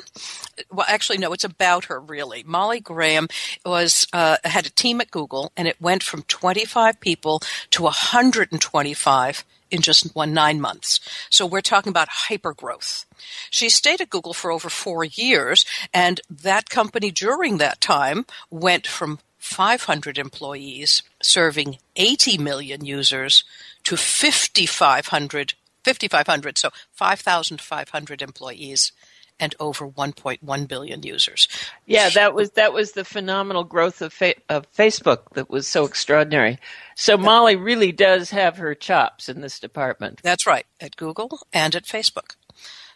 Well, 0.71 0.87
actually, 0.89 1.19
no, 1.19 1.33
it's 1.33 1.43
about 1.43 1.87
her 1.87 1.99
really. 1.99 2.45
Molly 2.45 2.79
Graham 2.79 3.27
was 3.67 4.07
uh, 4.13 4.37
had 4.45 4.67
a 4.67 4.71
team 4.71 5.01
at 5.01 5.11
Google, 5.11 5.51
and 5.57 5.67
it 5.67 5.81
went 5.81 6.05
from 6.05 6.23
25 6.23 7.01
people 7.01 7.41
to 7.71 7.83
125 7.83 9.45
in 9.73 9.83
just 9.83 10.15
one 10.15 10.33
nine 10.33 10.61
months. 10.61 11.01
So 11.29 11.45
we're 11.45 11.61
talking 11.61 11.91
about 11.91 12.09
hyper 12.09 12.55
growth. 12.55 13.05
She 13.51 13.69
stayed 13.69 14.01
at 14.01 14.11
Google 14.11 14.33
for 14.33 14.53
over 14.53 14.69
four 14.69 15.03
years, 15.03 15.65
and 15.93 16.21
that 16.31 16.71
company 16.71 17.11
during 17.11 17.59
that 17.59 17.81
time 17.81 18.27
went 18.49 18.87
from 18.87 19.19
500 19.49 20.19
employees 20.19 21.03
serving 21.23 21.79
80 21.97 22.39
million 22.39 22.85
users 22.85 23.45
to 23.85 23.97
5,500, 23.97 25.55
5,500, 25.85 26.59
so 26.59 26.71
5,500 26.93 28.23
employees 28.23 28.93
and 29.41 29.55
over 29.59 29.89
1.1 29.89 30.69
billion 30.69 31.03
users. 31.03 31.49
Yeah, 31.87 32.11
that 32.11 32.35
was 32.35 32.51
that 32.53 32.73
was 32.73 32.93
the 32.93 33.05
phenomenal 33.05 33.65
growth 33.65 34.03
of 34.03 34.13
fa- 34.13 34.35
of 34.49 34.71
Facebook 34.73 35.31
that 35.35 35.49
was 35.49 35.67
so 35.67 35.85
extraordinary. 35.85 36.59
So 36.97 37.17
Molly 37.17 37.57
really 37.57 37.93
does 37.93 38.31
have 38.31 38.57
her 38.59 38.75
chops 38.75 39.29
in 39.29 39.41
this 39.41 39.61
department. 39.61 40.21
That's 40.23 40.47
right, 40.47 40.67
at 40.81 40.97
Google 40.97 41.41
and 41.53 41.75
at 41.75 41.85
Facebook. 41.85 42.35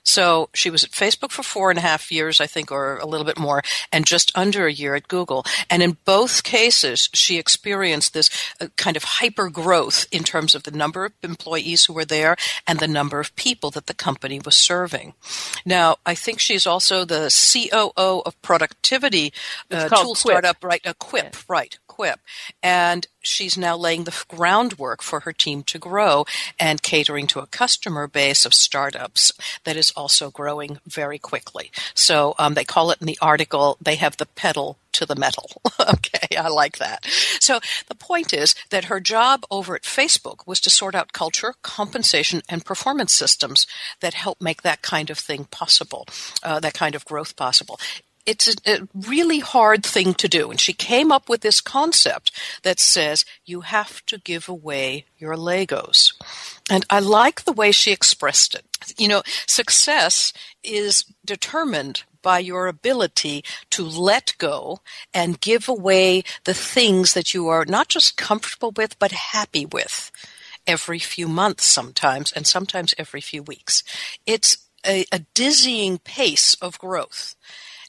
So 0.04 0.48
she 0.54 0.70
was 0.70 0.84
at 0.84 0.90
Facebook 0.90 1.30
for 1.30 1.42
four 1.42 1.70
and 1.70 1.78
a 1.78 1.82
half 1.82 2.10
years, 2.10 2.40
I 2.40 2.46
think, 2.46 2.72
or 2.72 2.98
a 2.98 3.06
little 3.06 3.26
bit 3.26 3.38
more, 3.38 3.62
and 3.92 4.04
just 4.06 4.32
under 4.34 4.66
a 4.66 4.72
year 4.72 4.94
at 4.94 5.08
Google. 5.08 5.44
And 5.70 5.82
in 5.82 5.98
both 6.04 6.42
cases, 6.42 7.08
she 7.12 7.38
experienced 7.38 8.14
this 8.14 8.30
uh, 8.60 8.68
kind 8.76 8.96
of 8.96 9.04
hyper 9.04 9.48
growth 9.48 10.06
in 10.10 10.24
terms 10.24 10.54
of 10.54 10.64
the 10.64 10.70
number 10.70 11.04
of 11.04 11.12
employees 11.22 11.84
who 11.84 11.92
were 11.92 12.04
there 12.04 12.36
and 12.66 12.78
the 12.78 12.88
number 12.88 13.20
of 13.20 13.34
people 13.36 13.70
that 13.70 13.86
the 13.86 13.94
company 13.94 14.40
was 14.44 14.56
serving. 14.56 15.14
Now, 15.64 15.96
I 16.04 16.14
think 16.14 16.40
she's 16.40 16.66
also 16.66 17.04
the 17.04 17.30
COO 17.30 18.22
of 18.26 18.40
productivity 18.42 19.32
uh, 19.70 19.88
tool 19.88 20.14
Quip. 20.14 20.16
startup, 20.16 20.64
right? 20.64 20.80
A 20.84 20.94
Quip, 20.94 21.36
right? 21.48 21.78
Quip. 21.86 22.20
And 22.62 23.06
she's 23.22 23.56
now 23.56 23.76
laying 23.76 24.04
the 24.04 24.24
groundwork 24.28 25.02
for 25.02 25.20
her 25.20 25.32
team 25.32 25.62
to 25.64 25.78
grow 25.78 26.24
and 26.58 26.82
catering 26.82 27.26
to 27.28 27.40
a 27.40 27.46
customer 27.46 28.06
base 28.06 28.44
of 28.44 28.54
startups 28.54 29.32
that 29.64 29.76
is 29.76 29.92
also 29.96 30.30
growing 30.30 30.78
very 30.86 31.18
quickly. 31.18 31.70
So 31.94 32.34
um, 32.38 32.54
they 32.54 32.64
call 32.64 32.90
it 32.90 33.00
in 33.00 33.06
the 33.06 33.18
article, 33.22 33.78
they 33.80 33.96
have 33.96 34.16
the 34.16 34.26
pedal 34.26 34.78
to 34.92 35.06
the 35.06 35.16
metal. 35.16 35.50
okay, 35.80 36.36
I 36.36 36.48
like 36.48 36.78
that. 36.78 37.06
So 37.40 37.60
the 37.88 37.94
point 37.94 38.32
is 38.32 38.54
that 38.70 38.84
her 38.84 39.00
job 39.00 39.44
over 39.50 39.74
at 39.74 39.82
Facebook 39.82 40.46
was 40.46 40.60
to 40.60 40.70
sort 40.70 40.94
out 40.94 41.12
culture, 41.12 41.54
compensation, 41.62 42.42
and 42.48 42.64
performance 42.64 43.12
systems 43.12 43.66
that 44.00 44.14
help 44.14 44.40
make 44.40 44.62
that 44.62 44.82
kind 44.82 45.10
of 45.10 45.18
thing 45.18 45.44
possible, 45.44 46.06
uh, 46.42 46.60
that 46.60 46.74
kind 46.74 46.94
of 46.94 47.04
growth 47.04 47.36
possible 47.36 47.78
it's 48.26 48.48
a, 48.48 48.54
a, 48.66 48.88
really 48.94 49.40
hard 49.40 49.84
thing 49.84 50.14
to 50.14 50.28
do. 50.28 50.50
And 50.50 50.60
she 50.60 50.72
came 50.72 51.10
up 51.10 51.28
with 51.28 51.40
this 51.40 51.60
concept 51.60 52.30
that 52.62 52.78
says 52.78 53.24
you 53.44 53.62
have 53.62 54.04
to 54.06 54.18
give 54.18 54.48
away 54.48 55.06
your 55.18 55.34
Legos. 55.34 56.12
And 56.70 56.84
I 56.88 57.00
like 57.00 57.44
the 57.44 57.52
way 57.52 57.72
she 57.72 57.92
expressed 57.92 58.54
it. 58.54 58.64
You 58.98 59.08
know, 59.08 59.22
success 59.46 60.32
is 60.62 61.04
determined 61.24 62.04
by 62.22 62.38
your 62.38 62.68
ability 62.68 63.44
to 63.70 63.84
let 63.84 64.34
go 64.38 64.80
and 65.12 65.40
give 65.40 65.68
away 65.68 66.22
the 66.44 66.54
things 66.54 67.14
that 67.14 67.34
you 67.34 67.48
are 67.48 67.64
not 67.64 67.88
just 67.88 68.16
comfortable 68.16 68.72
with, 68.76 68.98
but 68.98 69.12
happy 69.12 69.66
with 69.66 70.10
every 70.66 71.00
few 71.00 71.26
months 71.26 71.64
sometimes, 71.64 72.30
and 72.32 72.46
sometimes 72.46 72.94
every 72.96 73.20
few 73.20 73.42
weeks. 73.42 73.82
It's 74.26 74.68
a, 74.86 75.04
a 75.12 75.20
dizzying 75.34 75.98
pace 75.98 76.54
of 76.54 76.78
growth. 76.78 77.34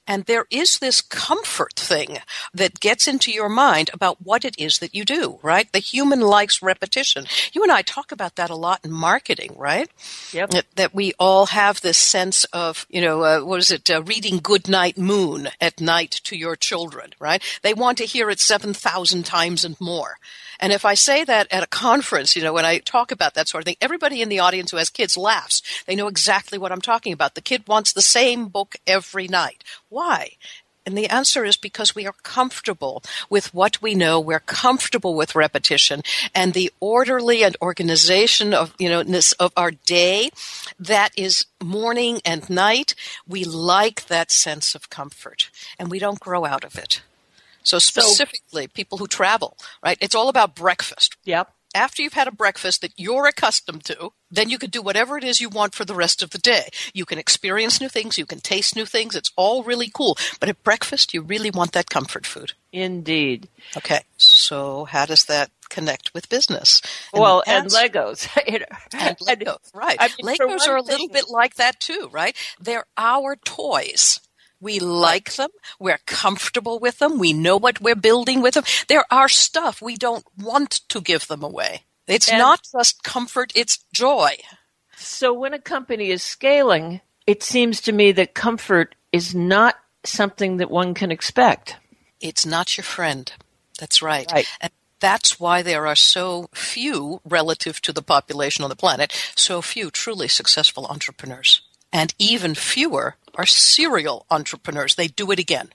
And 0.05 0.25
there 0.25 0.45
is 0.49 0.79
this 0.79 1.01
comfort 1.01 1.75
thing 1.75 2.17
that 2.53 2.79
gets 2.79 3.07
into 3.07 3.31
your 3.31 3.49
mind 3.49 3.89
about 3.93 4.21
what 4.21 4.43
it 4.43 4.59
is 4.59 4.79
that 4.79 4.93
you 4.93 5.05
do, 5.05 5.39
right? 5.41 5.71
The 5.71 5.79
human 5.79 6.19
likes 6.19 6.61
repetition. 6.61 7.25
You 7.53 7.63
and 7.63 7.71
I 7.71 7.83
talk 7.83 8.11
about 8.11 8.35
that 8.35 8.49
a 8.49 8.55
lot 8.55 8.81
in 8.83 8.91
marketing, 8.91 9.55
right? 9.57 9.89
Yep. 10.33 10.49
That, 10.49 10.65
that 10.75 10.95
we 10.95 11.13
all 11.19 11.47
have 11.47 11.79
this 11.81 11.97
sense 11.97 12.43
of, 12.45 12.85
you 12.89 13.01
know, 13.01 13.21
uh, 13.21 13.39
what 13.41 13.59
is 13.59 13.71
it, 13.71 13.89
uh, 13.89 14.03
reading 14.03 14.39
Goodnight 14.39 14.97
Moon 14.97 15.49
at 15.61 15.79
night 15.79 16.11
to 16.25 16.35
your 16.35 16.55
children, 16.57 17.13
right? 17.19 17.41
They 17.61 17.73
want 17.73 17.97
to 17.99 18.05
hear 18.05 18.29
it 18.29 18.41
7,000 18.41 19.25
times 19.25 19.63
and 19.63 19.79
more. 19.79 20.17
And 20.59 20.71
if 20.71 20.85
I 20.85 20.93
say 20.93 21.23
that 21.23 21.51
at 21.51 21.63
a 21.63 21.67
conference, 21.67 22.35
you 22.35 22.43
know, 22.43 22.53
when 22.53 22.65
I 22.65 22.77
talk 22.79 23.11
about 23.11 23.33
that 23.33 23.47
sort 23.47 23.61
of 23.61 23.65
thing, 23.65 23.75
everybody 23.81 24.21
in 24.21 24.29
the 24.29 24.39
audience 24.39 24.71
who 24.71 24.77
has 24.77 24.89
kids 24.89 25.17
laughs. 25.17 25.61
They 25.85 25.95
know 25.95 26.07
exactly 26.07 26.57
what 26.57 26.71
I'm 26.71 26.81
talking 26.81 27.13
about. 27.13 27.35
The 27.35 27.41
kid 27.41 27.67
wants 27.67 27.91
the 27.91 28.01
same 28.01 28.47
book 28.47 28.75
every 28.87 29.27
night. 29.27 29.63
Why? 29.93 30.31
And 30.85 30.97
the 30.97 31.07
answer 31.07 31.45
is 31.45 31.55
because 31.55 31.93
we 31.93 32.07
are 32.07 32.15
comfortable 32.23 33.03
with 33.29 33.53
what 33.53 33.81
we 33.81 33.93
know. 33.93 34.19
We're 34.19 34.39
comfortable 34.39 35.13
with 35.15 35.35
repetition 35.35 36.01
and 36.33 36.53
the 36.53 36.73
orderly 36.79 37.43
and 37.43 37.55
organization 37.61 38.53
of, 38.55 38.73
you 38.79 38.89
know, 38.89 39.03
of 39.39 39.53
our 39.55 39.71
day 39.71 40.31
that 40.79 41.11
is 41.15 41.45
morning 41.63 42.21
and 42.25 42.49
night. 42.49 42.95
We 43.27 43.43
like 43.43 44.07
that 44.07 44.31
sense 44.31 44.73
of 44.73 44.89
comfort 44.89 45.51
and 45.77 45.91
we 45.91 45.99
don't 45.99 46.19
grow 46.19 46.43
out 46.43 46.63
of 46.65 46.75
it. 46.75 47.01
So 47.61 47.79
specifically, 47.79 48.67
people 48.67 48.97
who 48.97 49.07
travel, 49.07 49.55
right? 49.81 49.97
It's 50.01 50.15
all 50.15 50.27
about 50.27 50.55
breakfast. 50.55 51.15
Yep. 51.23 51.52
After 51.75 52.01
you've 52.01 52.13
had 52.13 52.27
a 52.27 52.31
breakfast 52.31 52.81
that 52.81 52.93
you're 52.97 53.25
accustomed 53.27 53.83
to, 53.85 54.13
then 54.29 54.49
you 54.49 54.57
can 54.57 54.69
do 54.69 54.81
whatever 54.81 55.17
it 55.17 55.23
is 55.23 55.41
you 55.41 55.49
want 55.49 55.73
for 55.73 55.85
the 55.85 55.95
rest 55.95 56.21
of 56.21 56.29
the 56.29 56.37
day. 56.37 56.69
You 56.93 57.05
can 57.05 57.17
experience 57.17 57.81
new 57.81 57.89
things, 57.89 58.17
you 58.17 58.25
can 58.25 58.39
taste 58.39 58.75
new 58.75 58.85
things. 58.85 59.15
It's 59.15 59.31
all 59.35 59.63
really 59.63 59.89
cool. 59.93 60.17
But 60.39 60.49
at 60.49 60.63
breakfast, 60.63 61.13
you 61.13 61.21
really 61.21 61.49
want 61.51 61.71
that 61.71 61.89
comfort 61.89 62.25
food. 62.25 62.53
Indeed. 62.71 63.47
Okay. 63.77 64.01
So 64.17 64.85
how 64.85 65.05
does 65.05 65.25
that 65.25 65.49
connect 65.69 66.13
with 66.13 66.29
business? 66.29 66.81
well, 67.13 67.43
and 67.47 67.67
Legos. 67.67 68.27
And 68.93 69.17
Legos, 69.17 69.73
right. 69.73 69.97
I 69.99 70.09
mean, 70.21 70.35
Legos 70.37 70.67
are 70.67 70.77
a 70.77 70.83
thing- 70.83 70.91
little 70.91 71.07
bit 71.09 71.25
like 71.29 71.55
that 71.55 71.79
too, 71.79 72.09
right? 72.11 72.35
They're 72.59 72.85
our 72.97 73.35
toys. 73.37 74.19
We 74.63 74.79
like 74.79 75.33
them. 75.35 75.49
We're 75.79 75.99
comfortable 76.05 76.79
with 76.79 76.99
them. 76.99 77.19
We 77.19 77.33
know 77.33 77.57
what 77.57 77.81
we're 77.81 77.95
building 77.95 78.41
with 78.41 78.53
them. 78.53 78.63
They're 78.87 79.05
our 79.11 79.27
stuff. 79.27 79.81
We 79.81 79.95
don't 79.97 80.25
want 80.37 80.81
to 80.89 81.01
give 81.01 81.27
them 81.27 81.43
away. 81.43 81.83
It's 82.07 82.29
And- 82.29 82.39
not 82.39 82.61
just 82.71 83.03
comfort, 83.03 83.51
it's 83.55 83.79
joy. 83.93 84.37
So 84.97 85.33
when 85.33 85.53
a 85.53 85.59
company 85.59 86.11
is 86.11 86.23
scaling, 86.23 87.01
it 87.27 87.43
seems 87.43 87.81
to 87.81 87.91
me 87.91 88.13
that 88.13 88.33
comfort 88.33 88.95
is 89.11 89.35
not 89.35 89.75
something 90.05 90.57
that 90.57 90.71
one 90.71 90.93
can 90.93 91.11
expect. 91.11 91.75
It's 92.21 92.45
not 92.45 92.77
your 92.77 92.83
friend. 92.85 93.31
That's 93.79 94.01
right. 94.01 94.31
Right. 94.31 94.47
And 94.61 94.71
that's 94.99 95.39
why 95.39 95.61
there 95.61 95.85
are 95.87 95.95
so 95.95 96.47
few, 96.53 97.19
relative 97.25 97.81
to 97.81 97.91
the 97.91 98.01
population 98.01 98.63
on 98.63 98.69
the 98.69 98.75
planet, 98.77 99.11
so 99.35 99.61
few 99.61 99.91
truly 99.91 100.29
successful 100.29 100.85
entrepreneurs. 100.87 101.61
And 101.93 102.13
even 102.17 102.55
fewer 102.55 103.15
are 103.35 103.45
serial 103.45 104.25
entrepreneurs. 104.29 104.95
They 104.95 105.07
do 105.07 105.31
it 105.31 105.39
again. 105.39 105.69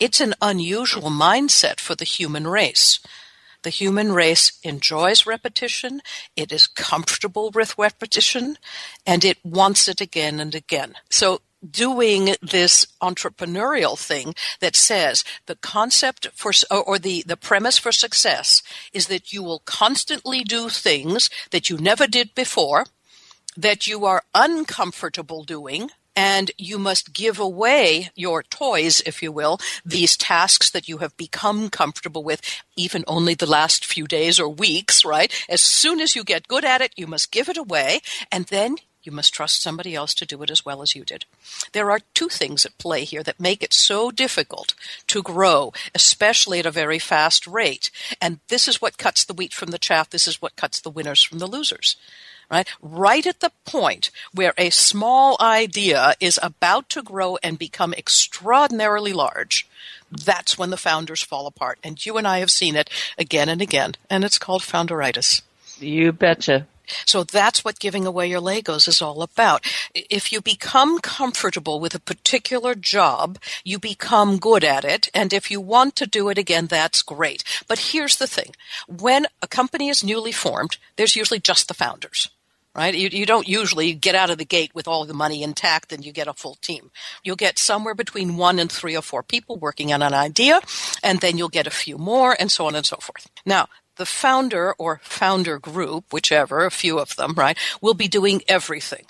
It's 0.00 0.20
an 0.20 0.34
unusual 0.40 1.10
mindset 1.10 1.78
for 1.78 1.94
the 1.94 2.04
human 2.04 2.48
race. 2.48 2.98
The 3.62 3.70
human 3.70 4.12
race 4.12 4.58
enjoys 4.62 5.26
repetition, 5.26 6.02
it 6.36 6.52
is 6.52 6.66
comfortable 6.66 7.50
with 7.50 7.78
repetition, 7.78 8.58
and 9.06 9.24
it 9.24 9.38
wants 9.42 9.88
it 9.88 10.02
again 10.02 10.38
and 10.38 10.54
again. 10.54 10.94
So 11.08 11.40
doing 11.70 12.34
this 12.42 12.86
entrepreneurial 13.00 13.98
thing 13.98 14.34
that 14.60 14.76
says 14.76 15.24
the 15.46 15.56
concept 15.56 16.28
for 16.34 16.52
or 16.70 16.98
the 16.98 17.24
the 17.26 17.38
premise 17.38 17.78
for 17.78 17.90
success 17.90 18.62
is 18.92 19.06
that 19.06 19.32
you 19.32 19.42
will 19.42 19.60
constantly 19.60 20.44
do 20.44 20.68
things 20.68 21.30
that 21.50 21.70
you 21.70 21.78
never 21.78 22.06
did 22.06 22.34
before 22.34 22.84
that 23.56 23.86
you 23.86 24.04
are 24.04 24.22
uncomfortable 24.34 25.44
doing 25.44 25.90
and 26.16 26.50
you 26.56 26.78
must 26.78 27.12
give 27.12 27.38
away 27.38 28.10
your 28.14 28.42
toys, 28.42 29.02
if 29.04 29.22
you 29.22 29.32
will, 29.32 29.58
these 29.84 30.16
tasks 30.16 30.70
that 30.70 30.88
you 30.88 30.98
have 30.98 31.16
become 31.16 31.68
comfortable 31.68 32.22
with, 32.22 32.40
even 32.76 33.04
only 33.06 33.34
the 33.34 33.50
last 33.50 33.84
few 33.84 34.06
days 34.06 34.38
or 34.38 34.48
weeks, 34.48 35.04
right? 35.04 35.32
As 35.48 35.60
soon 35.60 36.00
as 36.00 36.14
you 36.14 36.24
get 36.24 36.48
good 36.48 36.64
at 36.64 36.80
it, 36.80 36.92
you 36.96 37.06
must 37.06 37.32
give 37.32 37.48
it 37.48 37.56
away, 37.56 38.00
and 38.30 38.46
then 38.46 38.76
you 39.02 39.12
must 39.12 39.34
trust 39.34 39.60
somebody 39.60 39.94
else 39.94 40.14
to 40.14 40.24
do 40.24 40.42
it 40.42 40.50
as 40.50 40.64
well 40.64 40.80
as 40.80 40.94
you 40.94 41.04
did. 41.04 41.26
There 41.72 41.90
are 41.90 42.00
two 42.14 42.28
things 42.28 42.64
at 42.64 42.78
play 42.78 43.04
here 43.04 43.22
that 43.22 43.38
make 43.38 43.62
it 43.62 43.74
so 43.74 44.10
difficult 44.10 44.74
to 45.08 45.22
grow, 45.22 45.72
especially 45.94 46.58
at 46.60 46.66
a 46.66 46.70
very 46.70 46.98
fast 46.98 47.46
rate. 47.46 47.90
And 48.20 48.40
this 48.48 48.66
is 48.66 48.80
what 48.80 48.96
cuts 48.96 49.24
the 49.24 49.34
wheat 49.34 49.52
from 49.52 49.72
the 49.72 49.78
chaff. 49.78 50.08
This 50.08 50.26
is 50.26 50.40
what 50.40 50.56
cuts 50.56 50.80
the 50.80 50.90
winners 50.90 51.22
from 51.22 51.38
the 51.38 51.46
losers 51.46 51.96
right? 52.50 52.68
Right 52.80 53.26
at 53.26 53.40
the 53.40 53.52
point 53.64 54.10
where 54.32 54.54
a 54.56 54.70
small 54.70 55.36
idea 55.40 56.14
is 56.20 56.38
about 56.42 56.88
to 56.90 57.02
grow 57.02 57.36
and 57.42 57.58
become 57.58 57.94
extraordinarily 57.94 59.12
large, 59.12 59.66
that's 60.10 60.58
when 60.58 60.70
the 60.70 60.76
founders 60.76 61.22
fall 61.22 61.46
apart. 61.46 61.78
And 61.82 62.04
you 62.04 62.16
and 62.16 62.26
I 62.26 62.38
have 62.38 62.50
seen 62.50 62.76
it 62.76 62.90
again 63.18 63.48
and 63.48 63.60
again, 63.60 63.94
and 64.08 64.24
it's 64.24 64.38
called 64.38 64.62
founderitis. 64.62 65.42
You 65.78 66.12
betcha. 66.12 66.66
So 67.06 67.24
that's 67.24 67.64
what 67.64 67.78
giving 67.78 68.06
away 68.06 68.28
your 68.28 68.40
Legos 68.40 68.88
is 68.88 69.00
all 69.00 69.22
about. 69.22 69.64
If 69.94 70.32
you 70.32 70.40
become 70.40 70.98
comfortable 70.98 71.80
with 71.80 71.94
a 71.94 72.00
particular 72.00 72.74
job, 72.74 73.38
you 73.64 73.78
become 73.78 74.38
good 74.38 74.64
at 74.64 74.84
it. 74.84 75.08
And 75.14 75.32
if 75.32 75.50
you 75.50 75.60
want 75.60 75.96
to 75.96 76.06
do 76.06 76.28
it 76.28 76.38
again, 76.38 76.66
that's 76.66 77.02
great. 77.02 77.42
But 77.66 77.90
here's 77.90 78.16
the 78.16 78.26
thing. 78.26 78.54
When 78.86 79.26
a 79.40 79.46
company 79.46 79.88
is 79.88 80.04
newly 80.04 80.32
formed, 80.32 80.76
there's 80.96 81.16
usually 81.16 81.40
just 81.40 81.68
the 81.68 81.74
founders 81.74 82.28
right? 82.74 82.94
You, 82.94 83.08
you 83.12 83.26
don't 83.26 83.48
usually 83.48 83.92
get 83.94 84.14
out 84.14 84.30
of 84.30 84.38
the 84.38 84.44
gate 84.44 84.74
with 84.74 84.88
all 84.88 85.04
the 85.04 85.14
money 85.14 85.42
intact 85.42 85.92
and 85.92 86.04
you 86.04 86.12
get 86.12 86.28
a 86.28 86.32
full 86.32 86.56
team. 86.56 86.90
You'll 87.22 87.36
get 87.36 87.58
somewhere 87.58 87.94
between 87.94 88.36
one 88.36 88.58
and 88.58 88.70
three 88.70 88.96
or 88.96 89.02
four 89.02 89.22
people 89.22 89.56
working 89.56 89.92
on 89.92 90.02
an 90.02 90.14
idea, 90.14 90.60
and 91.02 91.20
then 91.20 91.38
you'll 91.38 91.48
get 91.48 91.66
a 91.66 91.70
few 91.70 91.98
more, 91.98 92.36
and 92.38 92.50
so 92.50 92.66
on 92.66 92.74
and 92.74 92.86
so 92.86 92.96
forth. 92.96 93.28
Now, 93.46 93.68
the 93.96 94.06
founder 94.06 94.74
or 94.74 95.00
founder 95.04 95.58
group, 95.58 96.12
whichever, 96.12 96.64
a 96.64 96.70
few 96.70 96.98
of 96.98 97.14
them, 97.16 97.34
right, 97.34 97.56
will 97.80 97.94
be 97.94 98.08
doing 98.08 98.42
everything. 98.48 99.04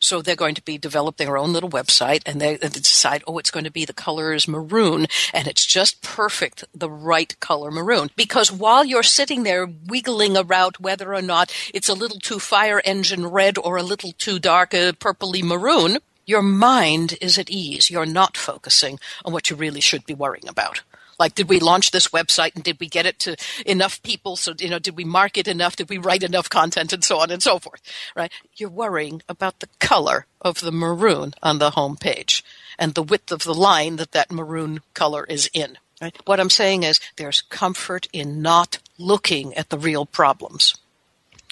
So 0.00 0.22
they're 0.22 0.34
going 0.34 0.54
to 0.54 0.62
be 0.62 0.78
developing 0.78 1.26
their 1.26 1.38
own 1.38 1.52
little 1.52 1.70
website 1.70 2.22
and 2.26 2.40
they, 2.40 2.56
they 2.56 2.68
decide, 2.68 3.22
oh, 3.26 3.38
it's 3.38 3.50
going 3.50 3.64
to 3.64 3.70
be 3.70 3.84
the 3.84 3.92
color 3.92 4.32
is 4.32 4.48
maroon 4.48 5.06
and 5.32 5.46
it's 5.46 5.64
just 5.64 6.02
perfect, 6.02 6.64
the 6.74 6.90
right 6.90 7.38
color 7.40 7.70
maroon. 7.70 8.10
Because 8.16 8.50
while 8.50 8.84
you're 8.84 9.02
sitting 9.02 9.42
there 9.42 9.68
wiggling 9.86 10.36
around 10.36 10.76
whether 10.78 11.14
or 11.14 11.22
not 11.22 11.54
it's 11.72 11.88
a 11.88 11.94
little 11.94 12.18
too 12.18 12.38
fire 12.38 12.80
engine 12.84 13.26
red 13.26 13.58
or 13.58 13.76
a 13.76 13.82
little 13.82 14.12
too 14.12 14.38
dark, 14.38 14.74
uh, 14.74 14.92
purpley 14.92 15.42
maroon, 15.42 15.98
your 16.26 16.42
mind 16.42 17.18
is 17.20 17.38
at 17.38 17.50
ease. 17.50 17.90
You're 17.90 18.06
not 18.06 18.36
focusing 18.36 18.98
on 19.24 19.32
what 19.32 19.50
you 19.50 19.56
really 19.56 19.80
should 19.80 20.06
be 20.06 20.14
worrying 20.14 20.48
about. 20.48 20.82
Like, 21.20 21.34
did 21.34 21.50
we 21.50 21.60
launch 21.60 21.90
this 21.90 22.08
website 22.08 22.54
and 22.54 22.64
did 22.64 22.80
we 22.80 22.88
get 22.88 23.04
it 23.04 23.18
to 23.20 23.36
enough 23.66 24.02
people? 24.02 24.36
So, 24.36 24.54
you 24.58 24.70
know, 24.70 24.78
did 24.78 24.96
we 24.96 25.04
market 25.04 25.46
enough? 25.46 25.76
Did 25.76 25.90
we 25.90 25.98
write 25.98 26.22
enough 26.22 26.48
content 26.48 26.94
and 26.94 27.04
so 27.04 27.20
on 27.20 27.30
and 27.30 27.42
so 27.42 27.58
forth, 27.58 27.82
right? 28.16 28.32
You're 28.56 28.70
worrying 28.70 29.20
about 29.28 29.60
the 29.60 29.68
color 29.78 30.24
of 30.40 30.60
the 30.60 30.72
maroon 30.72 31.34
on 31.42 31.58
the 31.58 31.72
home 31.72 31.98
page 31.98 32.42
and 32.78 32.94
the 32.94 33.02
width 33.02 33.30
of 33.30 33.44
the 33.44 33.52
line 33.52 33.96
that 33.96 34.12
that 34.12 34.32
maroon 34.32 34.80
color 34.94 35.24
is 35.24 35.50
in. 35.52 35.76
Right? 36.00 36.16
What 36.24 36.40
I'm 36.40 36.48
saying 36.48 36.84
is 36.84 37.00
there's 37.16 37.42
comfort 37.42 38.08
in 38.14 38.40
not 38.40 38.78
looking 38.96 39.54
at 39.56 39.68
the 39.68 39.78
real 39.78 40.06
problems. 40.06 40.74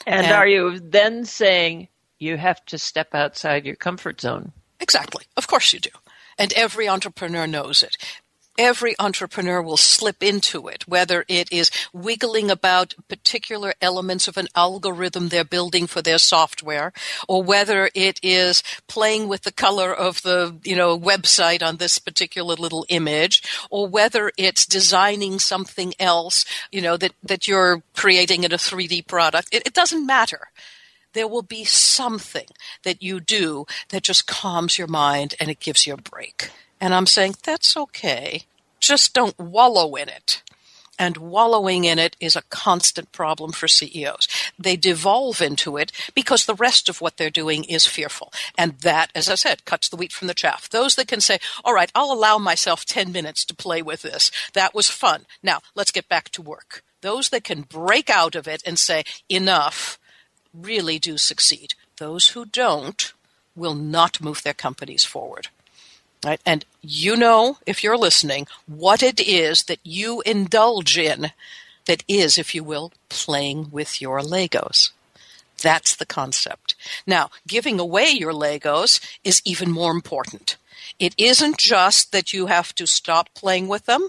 And, 0.07 0.25
and 0.25 0.35
are 0.35 0.49
you 0.49 0.81
then 0.81 1.27
saying 1.27 1.89
you 2.19 2.39
have 2.39 2.65
to 2.67 2.79
step 2.79 3.15
outside 3.15 3.67
your 3.67 3.77
comfort 3.77 4.23
zone? 4.23 4.53
Exactly. 4.81 5.27
Of 5.37 5.47
course 5.47 5.75
you 5.75 5.81
do. 5.81 5.91
And 6.39 6.55
every 6.55 6.89
entrepreneur 6.89 7.47
knows 7.47 7.83
it 7.83 7.99
every 8.59 8.95
entrepreneur 8.99 9.63
will 9.63 9.77
slip 9.77 10.23
into 10.23 10.67
it, 10.69 10.87
whether 10.89 11.25
it 11.29 11.51
is 11.53 11.71
wiggling 11.93 12.51
about 12.51 12.95
particular 13.09 13.73
elements 13.81 14.27
of 14.27 14.37
an 14.37 14.49
algorithm 14.55 15.29
they're 15.29 15.45
building 15.45 15.87
for 15.87 16.03
their 16.03 16.19
software, 16.19 16.93
or 17.29 17.43
whether 17.43 17.89
it 17.95 18.19
is 18.23 18.63
playing 18.89 19.29
with 19.29 19.43
the 19.43 19.53
color 19.53 19.95
of 19.95 20.21
the, 20.23 20.57
you 20.65 20.77
know, 20.77 20.99
website 20.99 21.63
on 21.63 21.77
this 21.77 21.99
particular 21.99 22.55
little 22.57 22.85
image, 22.89 23.43
or 23.71 23.87
whether 23.87 24.33
it's 24.37 24.67
designing 24.67 25.39
something 25.39 25.95
else, 26.01 26.45
you 26.73 26.83
know, 26.83 26.97
that, 26.97 27.13
that 27.23 27.47
you're 27.47 27.83
creating 27.95 28.45
in 28.45 28.53
a 28.53 28.57
3D 28.57 29.07
product. 29.07 29.49
It, 29.53 29.67
it 29.67 29.75
doesn't 29.75 30.05
matter 30.05 30.49
there 31.15 31.27
will 31.27 31.43
be 31.43 31.65
something 31.65 32.47
that 32.85 33.03
you 33.03 33.19
do 33.19 33.67
that 33.89 34.03
just 34.03 34.27
calms 34.27 34.79
your 34.79 34.87
mind 34.87 35.35
and 35.41 35.51
it 35.51 35.59
gives 35.59 35.87
you 35.87 35.95
a 35.95 35.97
break. 35.97 36.51
And 36.81 36.95
I'm 36.95 37.07
saying, 37.07 37.37
that's 37.43 37.77
okay. 37.77 38.45
Just 38.81 39.15
don't 39.15 39.39
wallow 39.39 39.95
in 39.95 40.09
it. 40.09 40.43
And 40.99 41.17
wallowing 41.17 41.85
in 41.85 41.99
it 41.99 42.17
is 42.19 42.35
a 42.35 42.43
constant 42.51 43.13
problem 43.13 43.53
for 43.53 43.69
CEOs. 43.69 44.27
They 44.59 44.75
devolve 44.75 45.41
into 45.41 45.77
it 45.77 45.93
because 46.13 46.45
the 46.45 46.57
rest 46.57 46.89
of 46.89 47.01
what 47.01 47.17
they're 47.17 47.31
doing 47.31 47.63
is 47.65 47.87
fearful. 47.87 48.33
And 48.57 48.79
that, 48.81 49.13
as 49.15 49.29
I 49.29 49.37
said, 49.37 49.65
cuts 49.65 49.89
the 49.89 49.97
wheat 49.97 50.13
from 50.13 50.27
the 50.27 50.35
chaff. 50.35 50.69
Those 50.69 50.97
that 50.97 51.07
can 51.07 51.21
say, 51.21 51.39
all 51.65 51.73
right, 51.73 51.93
I'll 51.95 52.11
allow 52.11 52.39
myself 52.39 52.85
10 52.85 53.13
minutes 53.13 53.45
to 53.45 53.55
play 53.55 53.81
with 53.81 54.03
this. 54.03 54.33
That 54.55 54.75
was 54.75 54.89
fun. 54.89 55.27
Now 55.41 55.61
let's 55.77 55.93
get 55.93 56.09
back 56.09 56.31
to 56.31 56.43
work. 56.43 56.83
Those 57.01 57.29
that 57.29 57.45
can 57.45 57.63
break 57.63 58.11
out 58.11 58.35
of 58.35 58.49
it 58.49 58.61
and 58.67 58.77
say, 58.77 59.05
enough, 59.29 60.01
really 60.53 60.99
do 60.99 61.17
succeed. 61.17 61.75
Those 61.99 62.31
who 62.31 62.45
don't 62.45 63.13
will 63.55 63.77
not 63.77 64.21
move 64.21 64.43
their 64.43 64.55
companies 64.55 65.05
forward. 65.05 65.49
Right? 66.25 66.41
And 66.45 66.65
you 66.83 67.17
know, 67.17 67.59
if 67.67 67.85
you're 67.85 67.97
listening, 67.97 68.47
what 68.67 69.03
it 69.03 69.21
is 69.21 69.65
that 69.65 69.79
you 69.85 70.21
indulge 70.23 70.99
in 70.99 71.33
that 71.87 72.03
is, 72.09 72.39
if 72.39 72.55
you 72.55 72.65
will, 72.65 72.93
playing 73.09 73.71
with 73.71 74.01
your 74.01 74.21
Legos. 74.21 74.91
That's 75.63 75.97
the 75.97 76.07
concept. 76.07 76.75
Now, 77.07 77.31
giving 77.47 77.81
away 77.81 78.11
your 78.11 78.33
Legos 78.33 79.01
is 79.25 79.43
even 79.45 79.71
more 79.71 79.91
important. 79.93 80.57
It 80.99 81.15
isn't 81.17 81.59
just 81.59 82.13
that 82.13 82.33
you 82.33 82.47
have 82.47 82.75
to 82.77 82.87
stop 82.87 83.29
playing 83.35 83.69
with 83.69 83.87
them 83.87 84.09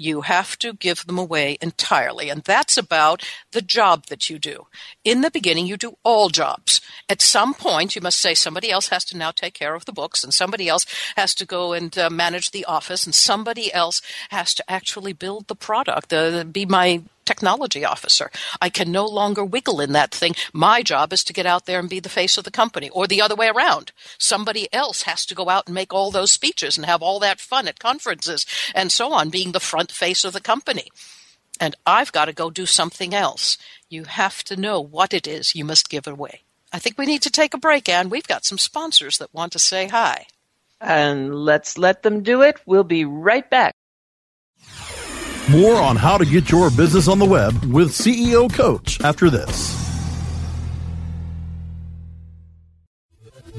you 0.00 0.22
have 0.22 0.58
to 0.58 0.72
give 0.72 1.06
them 1.06 1.18
away 1.18 1.58
entirely. 1.60 2.30
And 2.30 2.42
that's 2.42 2.78
about 2.78 3.22
the 3.52 3.60
job 3.60 4.06
that 4.06 4.30
you 4.30 4.38
do. 4.38 4.66
In 5.02 5.22
the 5.22 5.30
beginning, 5.30 5.66
you 5.66 5.78
do 5.78 5.96
all 6.04 6.28
jobs. 6.28 6.82
At 7.08 7.22
some 7.22 7.54
point, 7.54 7.96
you 7.96 8.02
must 8.02 8.20
say 8.20 8.34
somebody 8.34 8.70
else 8.70 8.88
has 8.88 9.02
to 9.06 9.16
now 9.16 9.30
take 9.30 9.54
care 9.54 9.74
of 9.74 9.86
the 9.86 9.94
books, 9.94 10.22
and 10.22 10.34
somebody 10.34 10.68
else 10.68 10.84
has 11.16 11.34
to 11.36 11.46
go 11.46 11.72
and 11.72 11.96
uh, 11.96 12.10
manage 12.10 12.50
the 12.50 12.66
office, 12.66 13.06
and 13.06 13.14
somebody 13.14 13.72
else 13.72 14.02
has 14.28 14.52
to 14.54 14.70
actually 14.70 15.14
build 15.14 15.48
the 15.48 15.56
product, 15.56 16.12
uh, 16.12 16.44
be 16.44 16.66
my 16.66 17.02
technology 17.24 17.82
officer. 17.82 18.30
I 18.60 18.68
can 18.68 18.92
no 18.92 19.06
longer 19.06 19.42
wiggle 19.42 19.80
in 19.80 19.92
that 19.92 20.10
thing. 20.10 20.34
My 20.52 20.82
job 20.82 21.14
is 21.14 21.24
to 21.24 21.32
get 21.32 21.46
out 21.46 21.64
there 21.64 21.78
and 21.78 21.88
be 21.88 22.00
the 22.00 22.10
face 22.10 22.36
of 22.36 22.44
the 22.44 22.50
company, 22.50 22.90
or 22.90 23.06
the 23.06 23.22
other 23.22 23.36
way 23.36 23.48
around. 23.48 23.92
Somebody 24.18 24.68
else 24.70 25.02
has 25.04 25.24
to 25.26 25.34
go 25.34 25.48
out 25.48 25.66
and 25.66 25.74
make 25.74 25.94
all 25.94 26.10
those 26.10 26.30
speeches 26.30 26.76
and 26.76 26.84
have 26.84 27.00
all 27.00 27.20
that 27.20 27.40
fun 27.40 27.68
at 27.68 27.78
conferences 27.78 28.44
and 28.74 28.92
so 28.92 29.14
on, 29.14 29.30
being 29.30 29.52
the 29.52 29.60
front 29.60 29.90
face 29.92 30.26
of 30.26 30.34
the 30.34 30.42
company. 30.42 30.90
And 31.60 31.76
I've 31.84 32.10
got 32.10 32.24
to 32.24 32.32
go 32.32 32.50
do 32.50 32.64
something 32.64 33.14
else. 33.14 33.58
You 33.90 34.04
have 34.04 34.42
to 34.44 34.56
know 34.56 34.80
what 34.80 35.12
it 35.12 35.26
is 35.26 35.54
you 35.54 35.64
must 35.64 35.90
give 35.90 36.06
away. 36.06 36.40
I 36.72 36.78
think 36.78 36.96
we 36.96 37.06
need 37.06 37.22
to 37.22 37.30
take 37.30 37.52
a 37.52 37.58
break, 37.58 37.88
Anne. 37.88 38.08
We've 38.08 38.26
got 38.26 38.46
some 38.46 38.58
sponsors 38.58 39.18
that 39.18 39.34
want 39.34 39.52
to 39.52 39.58
say 39.58 39.86
hi. 39.88 40.26
And 40.80 41.34
let's 41.34 41.76
let 41.76 42.02
them 42.02 42.22
do 42.22 42.40
it. 42.40 42.56
We'll 42.64 42.84
be 42.84 43.04
right 43.04 43.48
back. 43.50 43.74
More 45.50 45.76
on 45.76 45.96
how 45.96 46.16
to 46.16 46.24
get 46.24 46.50
your 46.50 46.70
business 46.70 47.08
on 47.08 47.18
the 47.18 47.26
web 47.26 47.64
with 47.64 47.90
CEO 47.90 48.52
Coach 48.52 49.00
after 49.02 49.28
this. 49.28 49.89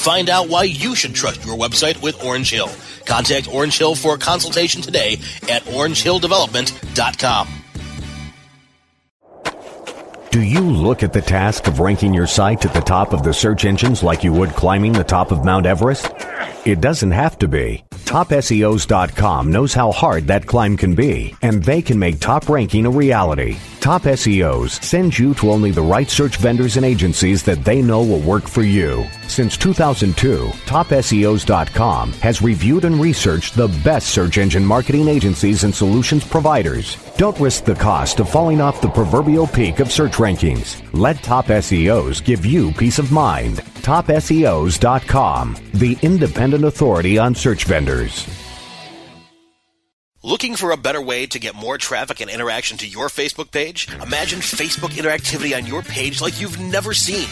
Find 0.00 0.30
out 0.30 0.48
why 0.48 0.62
you 0.62 0.94
should 0.94 1.14
trust 1.14 1.44
your 1.44 1.58
website 1.58 2.02
with 2.02 2.24
Orange 2.24 2.50
Hill. 2.50 2.70
Contact 3.04 3.52
Orange 3.52 3.76
Hill 3.76 3.94
for 3.94 4.14
a 4.14 4.18
consultation 4.18 4.80
today 4.80 5.18
at 5.42 5.62
orangehilldevelopment.com. 5.64 7.48
Do 10.30 10.42
you 10.42 10.60
look 10.60 11.02
at 11.02 11.12
the 11.12 11.20
task 11.20 11.66
of 11.66 11.80
ranking 11.80 12.14
your 12.14 12.26
site 12.26 12.64
at 12.64 12.72
the 12.72 12.80
top 12.80 13.12
of 13.12 13.24
the 13.24 13.34
search 13.34 13.66
engines 13.66 14.02
like 14.02 14.24
you 14.24 14.32
would 14.32 14.50
climbing 14.50 14.92
the 14.92 15.04
top 15.04 15.32
of 15.32 15.44
Mount 15.44 15.66
Everest? 15.66 16.10
It 16.64 16.80
doesn't 16.80 17.10
have 17.10 17.38
to 17.40 17.48
be. 17.48 17.84
TopSEOs.com 18.10 19.52
knows 19.52 19.72
how 19.72 19.92
hard 19.92 20.26
that 20.26 20.44
climb 20.44 20.76
can 20.76 20.96
be, 20.96 21.32
and 21.42 21.62
they 21.62 21.80
can 21.80 21.96
make 21.96 22.18
top 22.18 22.48
ranking 22.48 22.84
a 22.84 22.90
reality. 22.90 23.56
Top 23.78 24.02
SEOs 24.02 24.82
sends 24.82 25.16
you 25.16 25.32
to 25.34 25.52
only 25.52 25.70
the 25.70 25.80
right 25.80 26.10
search 26.10 26.36
vendors 26.38 26.76
and 26.76 26.84
agencies 26.84 27.44
that 27.44 27.64
they 27.64 27.80
know 27.80 28.02
will 28.02 28.18
work 28.18 28.48
for 28.48 28.62
you. 28.62 29.06
Since 29.28 29.56
2002, 29.58 30.48
TopSEOs.com 30.66 32.12
has 32.14 32.42
reviewed 32.42 32.84
and 32.84 33.00
researched 33.00 33.54
the 33.54 33.68
best 33.84 34.08
search 34.08 34.38
engine 34.38 34.66
marketing 34.66 35.06
agencies 35.06 35.62
and 35.62 35.72
solutions 35.72 36.26
providers. 36.26 36.96
Don't 37.20 37.38
risk 37.38 37.66
the 37.66 37.74
cost 37.74 38.18
of 38.18 38.30
falling 38.30 38.62
off 38.62 38.80
the 38.80 38.88
proverbial 38.88 39.46
peak 39.46 39.80
of 39.80 39.92
search 39.92 40.12
rankings. 40.12 40.82
Let 40.94 41.22
Top 41.22 41.48
SEOs 41.48 42.24
give 42.24 42.46
you 42.46 42.72
peace 42.72 42.98
of 42.98 43.12
mind. 43.12 43.58
TopSEOs.com, 43.82 45.56
the 45.74 45.98
independent 46.00 46.64
authority 46.64 47.18
on 47.18 47.34
search 47.34 47.64
vendors. 47.64 48.26
Looking 50.22 50.56
for 50.56 50.70
a 50.70 50.78
better 50.78 51.02
way 51.02 51.26
to 51.26 51.38
get 51.38 51.54
more 51.54 51.76
traffic 51.76 52.22
and 52.22 52.30
interaction 52.30 52.78
to 52.78 52.88
your 52.88 53.08
Facebook 53.08 53.52
page? 53.52 53.86
Imagine 54.02 54.38
Facebook 54.38 54.92
interactivity 54.92 55.54
on 55.54 55.66
your 55.66 55.82
page 55.82 56.22
like 56.22 56.40
you've 56.40 56.58
never 56.58 56.94
seen. 56.94 57.28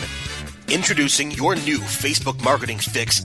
Introducing 0.69 1.31
your 1.31 1.55
new 1.55 1.79
Facebook 1.79 2.45
marketing 2.45 2.77
fix, 2.77 3.25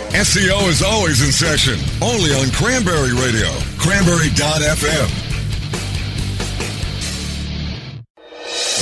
SEO 0.11 0.67
is 0.67 0.83
always 0.83 1.21
in 1.21 1.31
session. 1.31 1.79
Only 2.01 2.31
on 2.31 2.51
Cranberry 2.51 3.13
Radio, 3.13 3.47
cranberry.fm. 3.77 5.09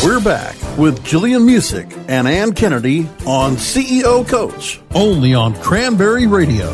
We're 0.04 0.24
back 0.24 0.56
with 0.76 1.04
Jillian 1.04 1.44
Muessig 1.48 1.96
and 2.10 2.28
Ann 2.28 2.54
Kennedy 2.54 3.08
on 3.28 3.58
CEO 3.58 4.28
Coach, 4.28 4.82
only 4.96 5.36
on 5.36 5.54
Cranberry 5.62 6.26
Radio. 6.26 6.72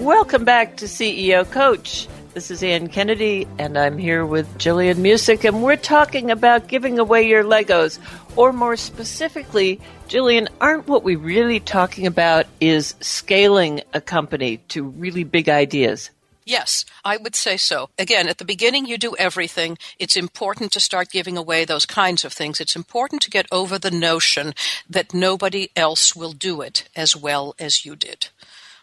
Welcome 0.00 0.46
back 0.46 0.78
to 0.78 0.86
CEO 0.86 1.44
Coach. 1.50 2.08
This 2.32 2.50
is 2.50 2.62
Ann 2.62 2.88
Kennedy, 2.88 3.46
and 3.58 3.78
I'm 3.78 3.98
here 3.98 4.24
with 4.24 4.46
Jillian 4.58 4.96
Muessig, 4.96 5.44
and 5.44 5.62
we're 5.62 5.76
talking 5.76 6.30
about 6.30 6.68
giving 6.68 6.98
away 6.98 7.28
your 7.28 7.44
Legos. 7.44 7.98
Or 8.36 8.52
more 8.52 8.76
specifically, 8.76 9.80
Jillian, 10.08 10.48
aren't 10.60 10.86
what 10.86 11.02
we're 11.02 11.18
really 11.18 11.58
talking 11.58 12.06
about 12.06 12.46
is 12.60 12.94
scaling 13.00 13.80
a 13.94 14.00
company 14.00 14.58
to 14.68 14.84
really 14.84 15.24
big 15.24 15.48
ideas? 15.48 16.10
Yes, 16.44 16.84
I 17.04 17.16
would 17.16 17.34
say 17.34 17.56
so. 17.56 17.88
Again, 17.98 18.28
at 18.28 18.38
the 18.38 18.44
beginning, 18.44 18.86
you 18.86 18.98
do 18.98 19.16
everything. 19.18 19.78
It's 19.98 20.16
important 20.16 20.70
to 20.72 20.80
start 20.80 21.10
giving 21.10 21.36
away 21.36 21.64
those 21.64 21.86
kinds 21.86 22.24
of 22.24 22.32
things. 22.32 22.60
It's 22.60 22.76
important 22.76 23.22
to 23.22 23.30
get 23.30 23.46
over 23.50 23.80
the 23.80 23.90
notion 23.90 24.54
that 24.88 25.12
nobody 25.12 25.70
else 25.74 26.14
will 26.14 26.32
do 26.32 26.60
it 26.60 26.88
as 26.94 27.16
well 27.16 27.56
as 27.58 27.84
you 27.84 27.96
did. 27.96 28.28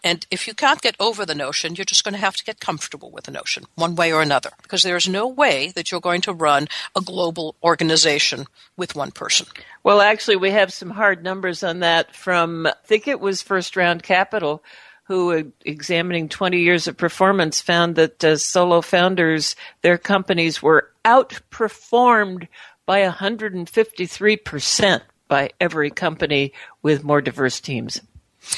And 0.04 0.28
if 0.30 0.48
you 0.48 0.54
can't 0.54 0.82
get 0.82 0.98
over 1.00 1.26
the 1.26 1.34
notion, 1.34 1.76
you're 1.76 1.86
just 1.86 2.04
going 2.04 2.13
to 2.13 2.20
have 2.20 2.36
to 2.36 2.44
get 2.44 2.60
comfortable 2.60 3.10
with 3.10 3.24
the 3.24 3.32
notion, 3.32 3.63
one 3.76 3.96
way 3.96 4.12
or 4.12 4.22
another, 4.22 4.50
because 4.62 4.84
there's 4.84 5.08
no 5.08 5.28
way 5.28 5.72
that 5.76 5.92
you're 5.92 6.02
going 6.02 6.20
to 6.22 6.34
run 6.34 6.68
a 6.96 7.02
global 7.02 7.56
organization 7.63 8.46
with 8.76 8.96
one 8.96 9.12
person. 9.12 9.48
Well, 9.84 10.02
actually, 10.02 10.36
we 10.36 10.52
have 10.52 10.74
some 10.74 10.89
hard 10.89 11.24
numbers 11.24 11.63
on 11.63 11.80
that 11.80 12.13
from, 12.13 12.68
I 12.68 12.74
think 12.84 13.08
it 13.08 13.22
was 13.22 13.42
First 13.42 13.78
Round 13.78 14.04
Capital, 14.04 14.62
who, 15.06 15.32
uh, 15.32 15.44
examining 15.66 16.28
20 16.30 16.60
years 16.60 16.88
of 16.88 16.98
performance, 16.98 17.62
found 17.62 17.96
that 17.96 18.24
uh, 18.24 18.36
solo 18.38 18.82
founders, 18.82 19.56
their 19.82 19.98
companies 19.98 20.62
were 20.62 20.89
outperformed 21.06 22.48
by 22.86 23.08
153% 23.08 25.02
by 25.28 25.50
every 25.60 25.89
company 25.89 26.54
with 26.82 27.04
more 27.04 27.22
diverse 27.22 27.60
teams. 27.60 28.02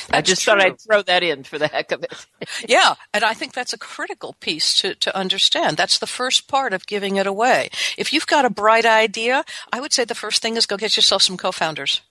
I 0.09 0.21
just 0.21 0.43
true. 0.43 0.53
thought 0.53 0.61
I'd 0.61 0.79
throw 0.81 1.01
that 1.03 1.23
in 1.23 1.43
for 1.43 1.57
the 1.59 1.67
heck 1.67 1.91
of 1.91 2.03
it. 2.03 2.25
yeah, 2.67 2.95
and 3.13 3.23
I 3.23 3.33
think 3.33 3.53
that's 3.53 3.73
a 3.73 3.77
critical 3.77 4.33
piece 4.39 4.73
to, 4.77 4.95
to 4.95 5.15
understand. 5.15 5.77
That's 5.77 5.99
the 5.99 6.07
first 6.07 6.47
part 6.47 6.73
of 6.73 6.87
giving 6.87 7.17
it 7.17 7.27
away. 7.27 7.69
If 7.97 8.11
you've 8.11 8.27
got 8.27 8.45
a 8.45 8.49
bright 8.49 8.85
idea, 8.85 9.43
I 9.71 9.79
would 9.79 9.93
say 9.93 10.03
the 10.05 10.15
first 10.15 10.41
thing 10.41 10.57
is 10.57 10.65
go 10.65 10.77
get 10.77 10.95
yourself 10.95 11.21
some 11.21 11.37
co-founders. 11.37 12.01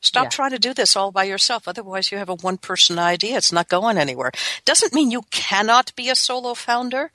Stop 0.00 0.24
Yeah. 0.26 0.30
trying 0.30 0.50
to 0.50 0.58
do 0.58 0.74
this 0.74 0.94
all 0.94 1.10
by 1.10 1.24
yourself. 1.24 1.66
Otherwise, 1.66 2.12
you 2.12 2.18
have 2.18 2.28
a 2.28 2.34
one 2.36 2.58
person 2.58 2.98
idea. 2.98 3.38
It's 3.38 3.50
not 3.52 3.68
going 3.68 3.96
anywhere. 3.98 4.30
Doesn't 4.64 4.92
mean 4.92 5.10
you 5.10 5.22
cannot 5.30 5.94
be 5.96 6.10
a 6.10 6.14
solo 6.14 6.52
founder, 6.54 7.10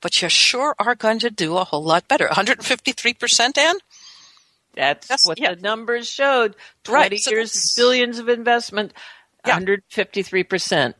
but 0.00 0.20
you 0.22 0.28
sure 0.30 0.74
are 0.78 0.94
going 0.94 1.18
to 1.20 1.30
do 1.30 1.56
a 1.58 1.64
whole 1.64 1.84
lot 1.84 2.08
better. 2.08 2.26
153%, 2.28 3.58
Ann? 3.58 3.76
That's, 4.74 5.06
That's- 5.06 5.26
what 5.26 5.38
yeah. 5.38 5.54
the 5.54 5.60
numbers 5.60 6.08
showed. 6.10 6.56
Right, 6.88 7.08
20 7.08 7.16
so 7.18 7.30
years, 7.30 7.74
billions 7.76 8.18
of 8.18 8.28
investment, 8.28 8.92
Yeah. 9.46 9.58
153%. 9.58 10.94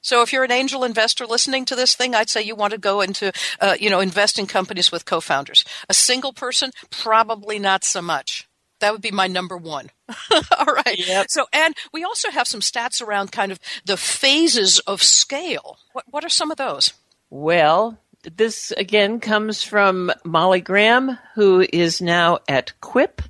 So 0.00 0.22
if 0.22 0.32
you're 0.32 0.44
an 0.44 0.52
angel 0.52 0.84
investor 0.84 1.26
listening 1.26 1.64
to 1.66 1.76
this 1.76 1.94
thing, 1.94 2.14
I'd 2.14 2.30
say 2.30 2.42
you 2.42 2.54
want 2.54 2.72
to 2.72 2.78
go 2.78 3.00
into, 3.00 3.32
uh, 3.60 3.74
you 3.78 3.90
know, 3.90 4.00
invest 4.00 4.38
in 4.38 4.46
companies 4.46 4.92
with 4.92 5.04
co-founders. 5.04 5.64
A 5.88 5.94
single 5.94 6.32
person, 6.32 6.70
probably 6.90 7.58
not 7.58 7.84
so 7.84 8.00
much. 8.00 8.48
That 8.80 8.92
would 8.92 9.02
be 9.02 9.10
my 9.10 9.26
number 9.26 9.56
one. 9.56 9.90
All 10.30 10.72
right. 10.72 10.96
Yep. 10.96 11.26
So, 11.30 11.46
and 11.52 11.74
we 11.92 12.04
also 12.04 12.30
have 12.30 12.46
some 12.46 12.60
stats 12.60 13.02
around 13.02 13.32
kind 13.32 13.50
of 13.50 13.58
the 13.84 13.96
phases 13.96 14.78
of 14.80 15.02
scale. 15.02 15.78
What, 15.92 16.04
what 16.08 16.24
are 16.24 16.28
some 16.28 16.52
of 16.52 16.56
those? 16.56 16.92
Well, 17.28 17.98
this 18.36 18.70
again 18.72 19.20
comes 19.20 19.62
from 19.62 20.12
Molly 20.24 20.60
Graham, 20.60 21.18
who 21.34 21.66
is 21.72 22.00
now 22.00 22.38
at 22.48 22.72
Quip, 22.80 23.20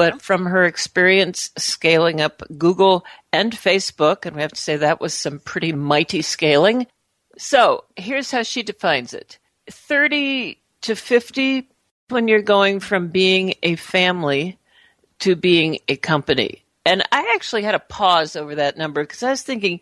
but 0.00 0.22
from 0.22 0.46
her 0.46 0.64
experience 0.64 1.50
scaling 1.58 2.22
up 2.22 2.42
Google 2.56 3.04
and 3.34 3.52
Facebook, 3.52 4.24
and 4.24 4.34
we 4.34 4.40
have 4.40 4.52
to 4.52 4.58
say 4.58 4.76
that 4.76 4.98
was 4.98 5.12
some 5.12 5.40
pretty 5.40 5.74
mighty 5.74 6.22
scaling. 6.22 6.86
So 7.36 7.84
here's 7.96 8.30
how 8.30 8.42
she 8.42 8.62
defines 8.62 9.12
it 9.12 9.38
30 9.68 10.58
to 10.80 10.96
50 10.96 11.68
when 12.08 12.28
you're 12.28 12.40
going 12.40 12.80
from 12.80 13.08
being 13.08 13.52
a 13.62 13.76
family 13.76 14.58
to 15.18 15.36
being 15.36 15.80
a 15.86 15.96
company. 15.96 16.64
And 16.86 17.02
I 17.12 17.34
actually 17.34 17.64
had 17.64 17.74
a 17.74 17.78
pause 17.78 18.36
over 18.36 18.54
that 18.54 18.78
number 18.78 19.02
because 19.02 19.22
I 19.22 19.28
was 19.28 19.42
thinking 19.42 19.80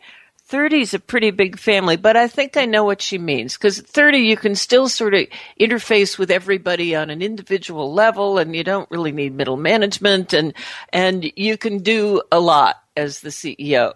30 0.48 0.80
is 0.80 0.94
a 0.94 0.98
pretty 0.98 1.30
big 1.30 1.58
family, 1.58 1.96
but 1.96 2.16
I 2.16 2.26
think 2.26 2.56
I 2.56 2.64
know 2.64 2.82
what 2.82 3.02
she 3.02 3.18
means 3.18 3.54
because 3.54 3.80
30 3.80 4.18
you 4.18 4.36
can 4.36 4.54
still 4.54 4.88
sort 4.88 5.12
of 5.12 5.26
interface 5.60 6.18
with 6.18 6.30
everybody 6.30 6.96
on 6.96 7.10
an 7.10 7.20
individual 7.20 7.92
level 7.92 8.38
and 8.38 8.56
you 8.56 8.64
don't 8.64 8.90
really 8.90 9.12
need 9.12 9.34
middle 9.34 9.58
management 9.58 10.32
and 10.32 10.54
and 10.90 11.30
you 11.36 11.58
can 11.58 11.80
do 11.80 12.22
a 12.32 12.40
lot 12.40 12.82
as 12.96 13.20
the 13.20 13.28
CEO. 13.28 13.92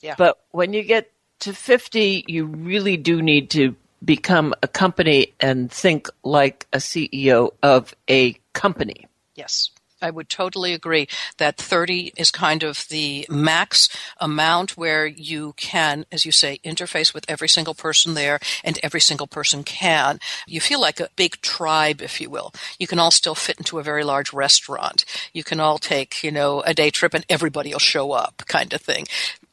Yeah. 0.00 0.16
But 0.18 0.40
when 0.50 0.72
you 0.72 0.82
get 0.82 1.12
to 1.40 1.52
50, 1.52 2.24
you 2.26 2.46
really 2.46 2.96
do 2.96 3.22
need 3.22 3.50
to 3.50 3.76
become 4.04 4.54
a 4.60 4.66
company 4.66 5.34
and 5.38 5.70
think 5.70 6.08
like 6.24 6.66
a 6.72 6.78
CEO 6.78 7.52
of 7.62 7.94
a 8.10 8.36
company. 8.54 9.06
Yes. 9.36 9.70
I 10.02 10.10
would 10.10 10.28
totally 10.28 10.72
agree 10.74 11.08
that 11.38 11.56
30 11.56 12.12
is 12.16 12.30
kind 12.30 12.62
of 12.62 12.86
the 12.88 13.26
max 13.30 13.88
amount 14.18 14.76
where 14.76 15.06
you 15.06 15.54
can, 15.56 16.04
as 16.10 16.26
you 16.26 16.32
say, 16.32 16.58
interface 16.64 17.14
with 17.14 17.24
every 17.28 17.48
single 17.48 17.74
person 17.74 18.14
there 18.14 18.40
and 18.64 18.78
every 18.82 19.00
single 19.00 19.26
person 19.26 19.62
can. 19.62 20.18
You 20.46 20.60
feel 20.60 20.80
like 20.80 21.00
a 21.00 21.10
big 21.16 21.40
tribe, 21.40 22.02
if 22.02 22.20
you 22.20 22.28
will. 22.28 22.52
You 22.78 22.86
can 22.86 22.98
all 22.98 23.10
still 23.10 23.34
fit 23.34 23.58
into 23.58 23.78
a 23.78 23.82
very 23.82 24.04
large 24.04 24.32
restaurant. 24.32 25.04
You 25.32 25.44
can 25.44 25.60
all 25.60 25.78
take, 25.78 26.22
you 26.22 26.30
know, 26.30 26.60
a 26.62 26.74
day 26.74 26.90
trip 26.90 27.14
and 27.14 27.24
everybody 27.28 27.72
will 27.72 27.78
show 27.78 28.12
up 28.12 28.42
kind 28.46 28.72
of 28.72 28.80
thing. 28.80 29.06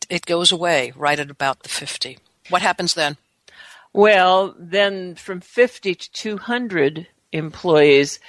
It 0.09 0.25
goes 0.25 0.51
away 0.51 0.91
right 0.95 1.19
at 1.19 1.29
about 1.29 1.61
the 1.61 1.69
50. 1.69 2.17
What 2.49 2.63
happens 2.63 2.95
then? 2.95 3.17
Well, 3.93 4.55
then 4.57 5.15
from 5.15 5.41
50 5.41 5.95
to 5.95 6.11
200 6.11 7.07
employees, 7.31 8.19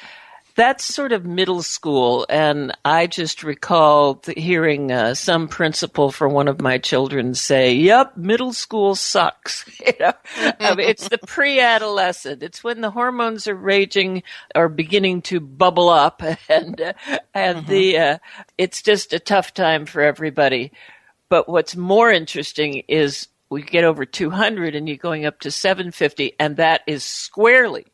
that's 0.61 0.85
sort 0.85 1.13
of 1.13 1.25
middle 1.25 1.63
school. 1.63 2.27
And 2.29 2.77
I 2.85 3.07
just 3.07 3.43
recall 3.43 4.23
hearing 4.37 4.93
uh, 4.93 5.15
some 5.15 5.49
principal 5.49 6.13
for 6.13 6.29
one 6.29 6.49
of 6.49 6.61
my 6.61 6.77
children 6.77 7.35
say, 7.35 7.73
Yep, 7.73 8.19
middle 8.19 8.53
school 8.53 8.95
sucks. 8.95 9.65
you 9.87 9.93
know, 9.99 10.13
I 10.37 10.75
mean, 10.75 10.87
it's 10.87 11.09
the 11.09 11.17
pre 11.17 11.61
adolescent. 11.61 12.43
It's 12.43 12.63
when 12.63 12.83
the 12.83 12.91
hormones 12.91 13.49
are 13.49 13.55
raging 13.55 14.23
or 14.55 14.69
beginning 14.69 15.23
to 15.23 15.41
bubble 15.41 15.89
up. 15.89 16.23
And, 16.49 16.81
uh, 16.81 16.93
and 17.33 17.67
the, 17.67 17.99
uh, 17.99 18.19
it's 18.59 18.83
just 18.83 19.13
a 19.13 19.21
tough 19.21 19.55
time 19.55 19.87
for 19.87 20.03
everybody. 20.03 20.73
But 21.29 21.49
what's 21.49 21.77
more 21.77 22.11
interesting 22.11 22.83
is 22.89 23.29
we 23.51 23.63
get 23.63 23.85
over 23.85 24.05
200 24.05 24.75
and 24.75 24.89
you're 24.89 24.97
going 24.97 25.27
up 25.27 25.41
to 25.41 25.51
750 25.51 26.35
and 26.41 26.57
that 26.57 26.81
is 26.89 27.05
squarely 27.05 27.87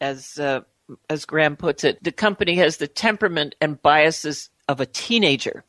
as 0.00 0.38
uh, 0.38 0.62
as 1.10 1.24
Graham 1.24 1.56
puts 1.56 1.84
it 1.84 2.02
the 2.02 2.12
company 2.12 2.56
has 2.56 2.76
the 2.78 2.88
temperament 2.88 3.54
and 3.60 3.80
biases 3.82 4.50
of 4.68 4.80
a 4.80 4.86
teenager 4.86 5.64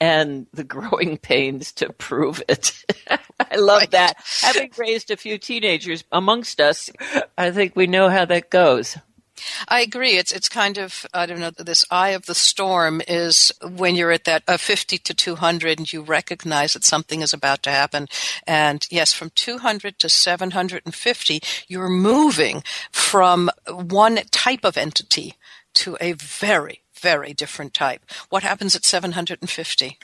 and 0.00 0.46
the 0.52 0.64
growing 0.64 1.18
pains 1.22 1.72
to 1.72 1.92
prove 1.92 2.42
it. 2.48 2.84
I 3.40 3.56
love 3.56 3.80
right. 3.80 3.90
that. 3.92 4.16
Having 4.42 4.72
raised 4.76 5.10
a 5.10 5.16
few 5.16 5.38
teenagers 5.38 6.04
amongst 6.12 6.60
us, 6.60 6.90
I 7.36 7.50
think 7.50 7.76
we 7.76 7.86
know 7.86 8.08
how 8.08 8.24
that 8.26 8.50
goes. 8.50 8.96
I 9.68 9.80
agree. 9.80 10.16
It's 10.16 10.32
it's 10.32 10.48
kind 10.48 10.78
of 10.78 11.06
I 11.14 11.26
don't 11.26 11.40
know. 11.40 11.50
This 11.50 11.84
eye 11.90 12.10
of 12.10 12.26
the 12.26 12.34
storm 12.34 13.00
is 13.06 13.52
when 13.62 13.94
you're 13.94 14.12
at 14.12 14.24
that 14.24 14.42
uh, 14.48 14.56
50 14.56 14.98
to 14.98 15.14
200, 15.14 15.78
and 15.78 15.92
you 15.92 16.02
recognize 16.02 16.72
that 16.74 16.84
something 16.84 17.20
is 17.22 17.32
about 17.32 17.62
to 17.64 17.70
happen. 17.70 18.08
And 18.46 18.86
yes, 18.90 19.12
from 19.12 19.30
200 19.34 19.98
to 19.98 20.08
750, 20.08 21.40
you're 21.68 21.88
moving 21.88 22.62
from 22.90 23.50
one 23.68 24.16
type 24.30 24.64
of 24.64 24.76
entity 24.76 25.34
to 25.74 25.96
a 26.00 26.12
very 26.12 26.82
very 27.00 27.32
different 27.32 27.74
type. 27.74 28.02
What 28.28 28.42
happens 28.42 28.76
at 28.76 28.84
750? 28.84 29.98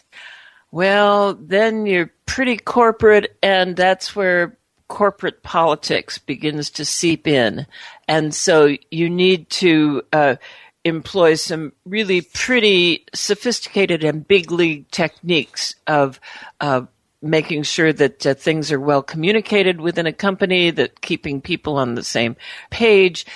Well, 0.73 1.35
then 1.35 1.87
you're 1.87 2.11
pretty 2.27 2.57
corporate, 2.57 3.37
and 3.43 3.77
that's 3.77 4.17
where 4.17 4.59
corporate 4.89 5.43
politics 5.43 6.19
begins 6.19 6.71
to 6.71 6.85
seep 6.85 7.27
in. 7.27 7.67
And 8.09 8.35
so 8.35 8.77
you 8.91 9.11
need 9.11 9.51
to 9.51 10.03
uh, 10.13 10.37
employ 10.85 11.35
some 11.35 11.73
really 11.85 12.21
pretty 12.21 13.05
sophisticated 13.15 14.05
and 14.05 14.27
big 14.27 14.51
league 14.53 14.89
techniques 14.91 15.75
of 15.87 16.21
uh, 16.61 16.83
making 17.21 17.65
sure 17.65 17.93
that 17.93 18.27
uh, 18.27 18.35
things 18.35 18.71
are 18.71 18.81
well 18.81 19.03
communicated 19.03 19.81
within 19.81 20.07
a 20.07 20.13
company, 20.13 20.71
that 20.71 21.01
keeping 21.01 21.41
people 21.41 21.77
on 21.77 21.95
the 21.95 22.05
same 22.05 22.37
page, 22.71 23.27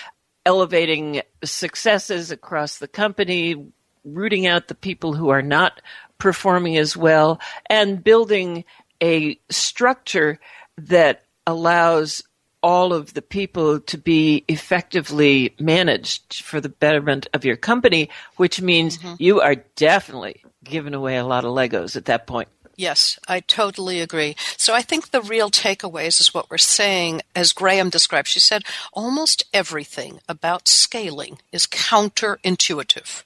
elevating 0.46 1.22
successes 1.42 2.30
across 2.30 2.78
the 2.78 2.88
company, 2.88 3.72
rooting 4.04 4.46
out 4.46 4.68
the 4.68 4.74
people 4.74 5.14
who 5.14 5.28
are 5.30 5.42
not 5.42 5.82
performing 6.18 6.76
as 6.76 6.96
well, 6.96 7.40
and 7.68 8.04
building 8.04 8.64
a 9.02 9.38
structure 9.50 10.38
that 10.76 11.24
allows 11.50 12.22
all 12.62 12.92
of 12.92 13.14
the 13.14 13.22
people 13.22 13.80
to 13.80 13.98
be 13.98 14.44
effectively 14.48 15.54
managed 15.58 16.42
for 16.42 16.60
the 16.60 16.68
betterment 16.68 17.26
of 17.32 17.44
your 17.44 17.56
company, 17.56 18.08
which 18.36 18.60
means 18.60 18.98
mm-hmm. 18.98 19.14
you 19.18 19.40
are 19.40 19.56
definitely 19.76 20.42
giving 20.64 20.94
away 20.94 21.16
a 21.16 21.24
lot 21.24 21.44
of 21.44 21.52
Legos 21.52 21.96
at 21.96 22.04
that 22.04 22.26
point. 22.26 22.48
Yes, 22.76 23.18
I 23.28 23.40
totally 23.40 24.00
agree. 24.00 24.36
So 24.56 24.72
I 24.72 24.80
think 24.80 25.10
the 25.10 25.20
real 25.20 25.50
takeaways 25.50 26.18
is 26.18 26.32
what 26.32 26.50
we're 26.50 26.56
saying, 26.56 27.20
as 27.34 27.52
Graham 27.52 27.90
described. 27.90 28.28
She 28.28 28.40
said 28.40 28.62
almost 28.94 29.44
everything 29.52 30.20
about 30.26 30.66
scaling 30.66 31.38
is 31.52 31.66
counterintuitive. 31.66 33.24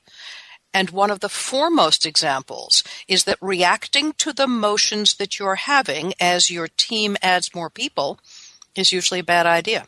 And 0.75 0.91
one 0.91 1.11
of 1.11 1.20
the 1.20 1.29
foremost 1.29 2.05
examples 2.05 2.83
is 3.07 3.25
that 3.25 3.39
reacting 3.41 4.12
to 4.14 4.33
the 4.33 4.49
motions 4.49 5.14
that 5.14 5.39
you're 5.39 5.55
having 5.55 6.12
as 6.20 6.51
your 6.51 6.66
team 6.66 7.16
adds 7.22 7.55
more 7.55 7.70
people 7.70 8.18
is 8.75 8.93
usually 8.93 9.20
a 9.20 9.25
bad 9.25 9.47
idea. 9.47 9.87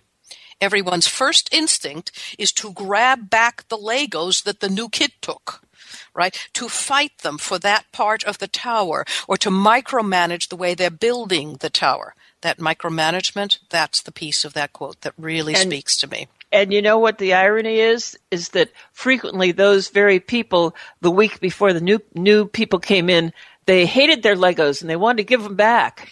Everyone's 0.61 1.09
first 1.09 1.53
instinct 1.53 2.13
is 2.39 2.53
to 2.53 2.73
grab 2.73 3.29
back 3.29 3.69
the 3.69 3.77
Legos 3.77 4.45
that 4.45 4.61
the 4.61 4.71
new 4.71 4.89
kid 4.89 5.13
took 5.21 5.61
right? 6.15 6.49
To 6.55 6.69
fight 6.69 7.19
them 7.19 7.39
for 7.39 7.59
that 7.59 7.91
part 7.93 8.25
of 8.25 8.39
the 8.39 8.49
tower 8.49 9.05
or 9.29 9.37
to 9.37 9.51
micromanage 9.51 10.49
the 10.49 10.57
way 10.57 10.75
they're 10.75 10.91
building 10.91 11.59
the 11.61 11.71
tower. 11.71 12.15
That 12.41 12.59
micromanagement, 12.59 13.59
that's 13.71 14.03
the 14.03 14.13
piece 14.13 14.45
of 14.45 14.55
that 14.55 14.73
quote 14.73 15.03
that 15.03 15.15
really 15.19 15.55
and, 15.55 15.63
speaks 15.63 15.97
to 15.99 16.07
me. 16.07 16.29
And 16.57 16.73
you 16.73 16.81
know 16.81 16.99
what 16.99 17.19
the 17.19 17.35
irony 17.35 17.81
is? 17.81 18.19
Is 18.31 18.49
that 18.51 18.71
frequently 18.93 19.53
those 19.53 19.91
very 19.91 20.21
people, 20.21 20.75
the 21.03 21.11
week 21.11 21.39
before 21.39 21.75
the 21.75 21.83
new 21.83 22.01
new 22.15 22.47
people 22.47 22.79
came 22.79 23.11
in, 23.11 23.35
they 23.67 23.85
hated 23.85 24.23
their 24.23 24.37
Legos 24.37 24.81
and 24.81 24.89
they 24.89 24.97
wanted 24.97 25.19
to 25.19 25.25
give 25.25 25.43
them 25.43 25.55
back. 25.55 26.11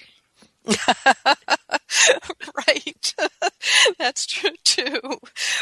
right. 2.66 3.14
That's 3.99 4.26
true 4.26 4.51
too. 4.64 5.01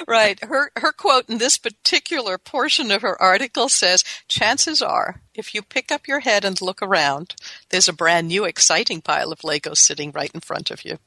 Right. 0.09 0.43
Her 0.43 0.73
her 0.77 0.91
quote 0.91 1.29
in 1.29 1.39
this 1.39 1.59
particular 1.59 2.37
portion 2.37 2.91
of 2.91 3.03
her 3.03 3.21
article 3.23 3.69
says, 3.69 4.03
"Chances 4.27 4.83
are, 4.83 5.21
if 5.33 5.55
you 5.55 5.63
pick 5.63 5.93
up 5.93 6.09
your 6.09 6.21
head 6.21 6.45
and 6.45 6.61
look 6.61 6.83
around, 6.83 7.37
there's 7.71 7.89
a 7.89 7.93
brand 7.93 8.27
new 8.27 8.45
exciting 8.45 9.01
pile 9.01 9.31
of 9.31 9.43
Legos 9.43 9.79
sitting 9.79 10.11
right 10.11 10.33
in 10.35 10.41
front 10.41 10.73
of 10.73 10.85
you." 10.85 10.99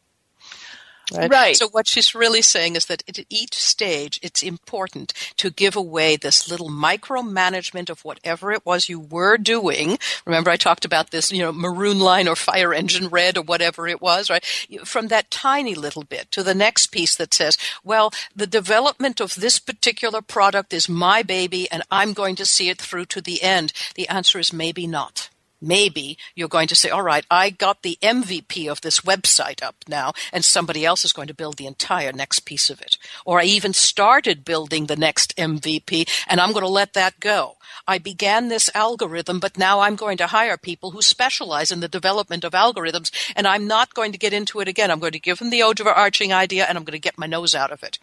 Right? 1.13 1.29
right? 1.29 1.55
So 1.55 1.69
what 1.69 1.87
she's 1.87 2.15
really 2.15 2.41
saying 2.41 2.75
is 2.75 2.85
that 2.85 3.03
at 3.07 3.23
each 3.29 3.53
stage, 3.53 4.19
it's 4.23 4.41
important 4.41 5.13
to 5.37 5.51
give 5.51 5.75
away 5.75 6.15
this 6.15 6.49
little 6.49 6.69
micromanagement 6.69 7.89
of 7.89 8.03
whatever 8.03 8.51
it 8.51 8.65
was 8.65 8.89
you 8.89 8.99
were 8.99 9.37
doing. 9.37 9.99
Remember, 10.25 10.49
I 10.49 10.57
talked 10.57 10.83
about 10.83 11.11
this, 11.11 11.31
you 11.31 11.43
know, 11.43 11.51
maroon 11.51 11.99
line 11.99 12.27
or 12.27 12.35
fire 12.35 12.73
engine 12.73 13.09
red 13.09 13.37
or 13.37 13.43
whatever 13.43 13.87
it 13.87 14.01
was, 14.01 14.29
right? 14.29 14.43
From 14.83 15.09
that 15.09 15.29
tiny 15.29 15.75
little 15.75 16.03
bit 16.03 16.31
to 16.31 16.41
the 16.41 16.55
next 16.55 16.87
piece 16.87 17.15
that 17.15 17.33
says, 17.33 17.57
well, 17.83 18.11
the 18.35 18.47
development 18.47 19.21
of 19.21 19.35
this 19.35 19.59
particular 19.59 20.21
product 20.21 20.73
is 20.73 20.89
my 20.89 21.21
baby 21.21 21.69
and 21.71 21.83
I'm 21.91 22.13
going 22.13 22.35
to 22.37 22.45
see 22.45 22.69
it 22.69 22.81
through 22.81 23.05
to 23.05 23.21
the 23.21 23.43
end. 23.43 23.73
The 23.93 24.09
answer 24.09 24.39
is 24.39 24.51
maybe 24.51 24.87
not 24.87 25.29
maybe 25.65 26.17
you're 26.35 26.47
going 26.47 26.67
to 26.67 26.75
say, 26.75 26.89
all 26.89 27.01
right, 27.01 27.25
I 27.29 27.49
got 27.49 27.81
the 27.81 27.97
MVP 28.01 28.69
of 28.69 28.81
this 28.81 29.01
website 29.01 29.63
up 29.63 29.75
now, 29.87 30.13
and 30.31 30.45
somebody 30.45 30.85
else 30.85 31.03
is 31.03 31.13
going 31.13 31.27
to 31.27 31.33
build 31.33 31.57
the 31.57 31.65
entire 31.65 32.13
next 32.13 32.41
piece 32.41 32.69
of 32.69 32.81
it. 32.81 32.97
Or 33.25 33.41
I 33.41 33.45
even 33.45 33.73
started 33.73 34.45
building 34.45 34.85
the 34.85 34.95
next 34.95 35.35
MVP, 35.37 36.07
and 36.27 36.39
I'm 36.39 36.51
going 36.51 36.65
to 36.65 36.69
let 36.69 36.93
that 36.93 37.19
go. 37.19 37.57
I 37.87 37.97
began 37.97 38.47
this 38.47 38.69
algorithm, 38.73 39.39
but 39.39 39.57
now 39.57 39.81
I'm 39.81 39.95
going 39.95 40.17
to 40.17 40.27
hire 40.27 40.57
people 40.57 40.91
who 40.91 41.01
specialize 41.01 41.71
in 41.71 41.79
the 41.79 41.87
development 41.87 42.43
of 42.43 42.53
algorithms, 42.53 43.11
and 43.35 43.47
I'm 43.47 43.67
not 43.67 43.93
going 43.93 44.11
to 44.11 44.17
get 44.17 44.33
into 44.33 44.59
it 44.59 44.67
again. 44.67 44.91
I'm 44.91 44.99
going 44.99 45.11
to 45.11 45.19
give 45.19 45.39
them 45.39 45.49
the 45.49 45.63
overarching 45.63 46.31
idea, 46.31 46.65
and 46.65 46.77
I'm 46.77 46.83
going 46.83 46.93
to 46.93 46.99
get 46.99 47.17
my 47.17 47.27
nose 47.27 47.55
out 47.55 47.71
of 47.71 47.83
it. 47.83 47.99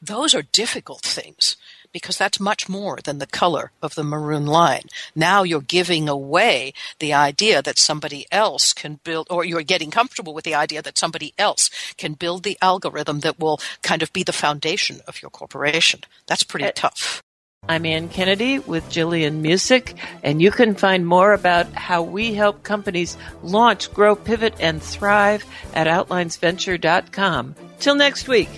Those 0.00 0.34
are 0.34 0.42
difficult 0.42 1.02
things 1.02 1.56
because 1.94 2.18
that's 2.18 2.40
much 2.40 2.68
more 2.68 2.98
than 3.04 3.18
the 3.18 3.26
color 3.26 3.70
of 3.80 3.94
the 3.94 4.02
maroon 4.02 4.46
line. 4.46 4.82
Now 5.14 5.44
you're 5.44 5.60
giving 5.60 6.08
away 6.08 6.74
the 6.98 7.14
idea 7.14 7.62
that 7.62 7.78
somebody 7.78 8.26
else 8.30 8.74
can 8.74 8.98
build, 9.04 9.28
or 9.30 9.44
you're 9.44 9.62
getting 9.62 9.90
comfortable 9.90 10.34
with 10.34 10.44
the 10.44 10.56
idea 10.56 10.82
that 10.82 10.98
somebody 10.98 11.32
else 11.38 11.70
can 11.96 12.14
build 12.14 12.42
the 12.42 12.58
algorithm 12.60 13.20
that 13.20 13.38
will 13.38 13.60
kind 13.82 14.02
of 14.02 14.12
be 14.12 14.24
the 14.24 14.32
foundation 14.32 15.00
of 15.06 15.22
your 15.22 15.30
corporation. 15.30 16.00
That's 16.26 16.42
pretty 16.42 16.66
uh, 16.66 16.72
tough. 16.74 17.22
I'm 17.66 17.86
Ann 17.86 18.10
Kennedy 18.10 18.58
with 18.58 18.84
Jillian 18.90 19.40
Muessig, 19.40 19.96
and 20.22 20.42
you 20.42 20.50
can 20.50 20.74
find 20.74 21.06
more 21.06 21.32
about 21.32 21.72
how 21.72 22.02
we 22.02 22.34
help 22.34 22.62
companies 22.62 23.16
launch, 23.42 23.92
grow, 23.94 24.16
pivot, 24.16 24.54
and 24.60 24.82
thrive 24.82 25.46
at 25.72 25.86
outlinesventure.com. 25.86 27.54
Till 27.78 27.94
next 27.94 28.28
week. 28.28 28.50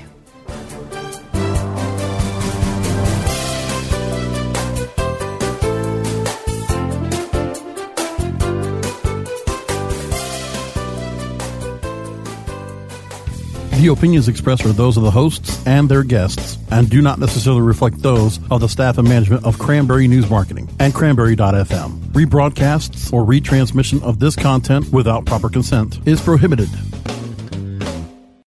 The 13.77 13.89
opinions 13.89 14.27
expressed 14.27 14.65
are 14.65 14.73
those 14.73 14.97
of 14.97 15.03
the 15.03 15.11
hosts 15.11 15.63
and 15.67 15.87
their 15.87 16.03
guests 16.03 16.57
and 16.71 16.89
do 16.89 17.03
not 17.03 17.19
necessarily 17.19 17.61
reflect 17.61 18.01
those 18.01 18.41
of 18.51 18.63
the 18.63 18.71
staff 18.71 18.97
and 18.97 19.07
management 19.07 19.45
of 19.45 19.59
Cranberry 19.59 20.09
News 20.09 20.31
Marketing 20.31 20.67
and 20.81 20.95
Cranberry.fm. 20.95 21.99
Rebroadcasts 22.15 23.13
or 23.13 23.27
retransmission 23.27 24.03
of 24.03 24.19
this 24.19 24.35
content 24.35 24.91
without 24.95 25.27
proper 25.27 25.51
consent 25.51 26.01
is 26.09 26.23
prohibited. 26.23 26.71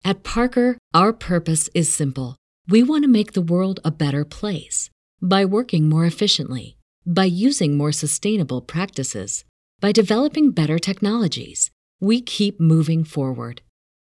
At 0.06 0.22
Parker, 0.22 0.78
our 0.94 1.14
purpose 1.14 1.68
is 1.74 1.92
simple. 1.92 2.36
We 2.68 2.84
want 2.84 3.04
to 3.04 3.10
make 3.10 3.32
the 3.32 3.42
world 3.42 3.80
a 3.84 3.90
better 3.90 4.24
place 4.24 4.92
by 5.20 5.46
working 5.46 5.90
more 5.90 6.06
efficiently, 6.06 6.78
by 7.08 7.26
using 7.26 7.76
more 7.76 7.92
sustainable 7.92 8.62
practices, 8.62 9.46
by 9.80 9.92
developing 9.92 10.52
better 10.52 10.78
technologies. 10.78 11.72
We 12.00 12.22
keep 12.22 12.60
moving 12.60 13.04
forward 13.04 13.64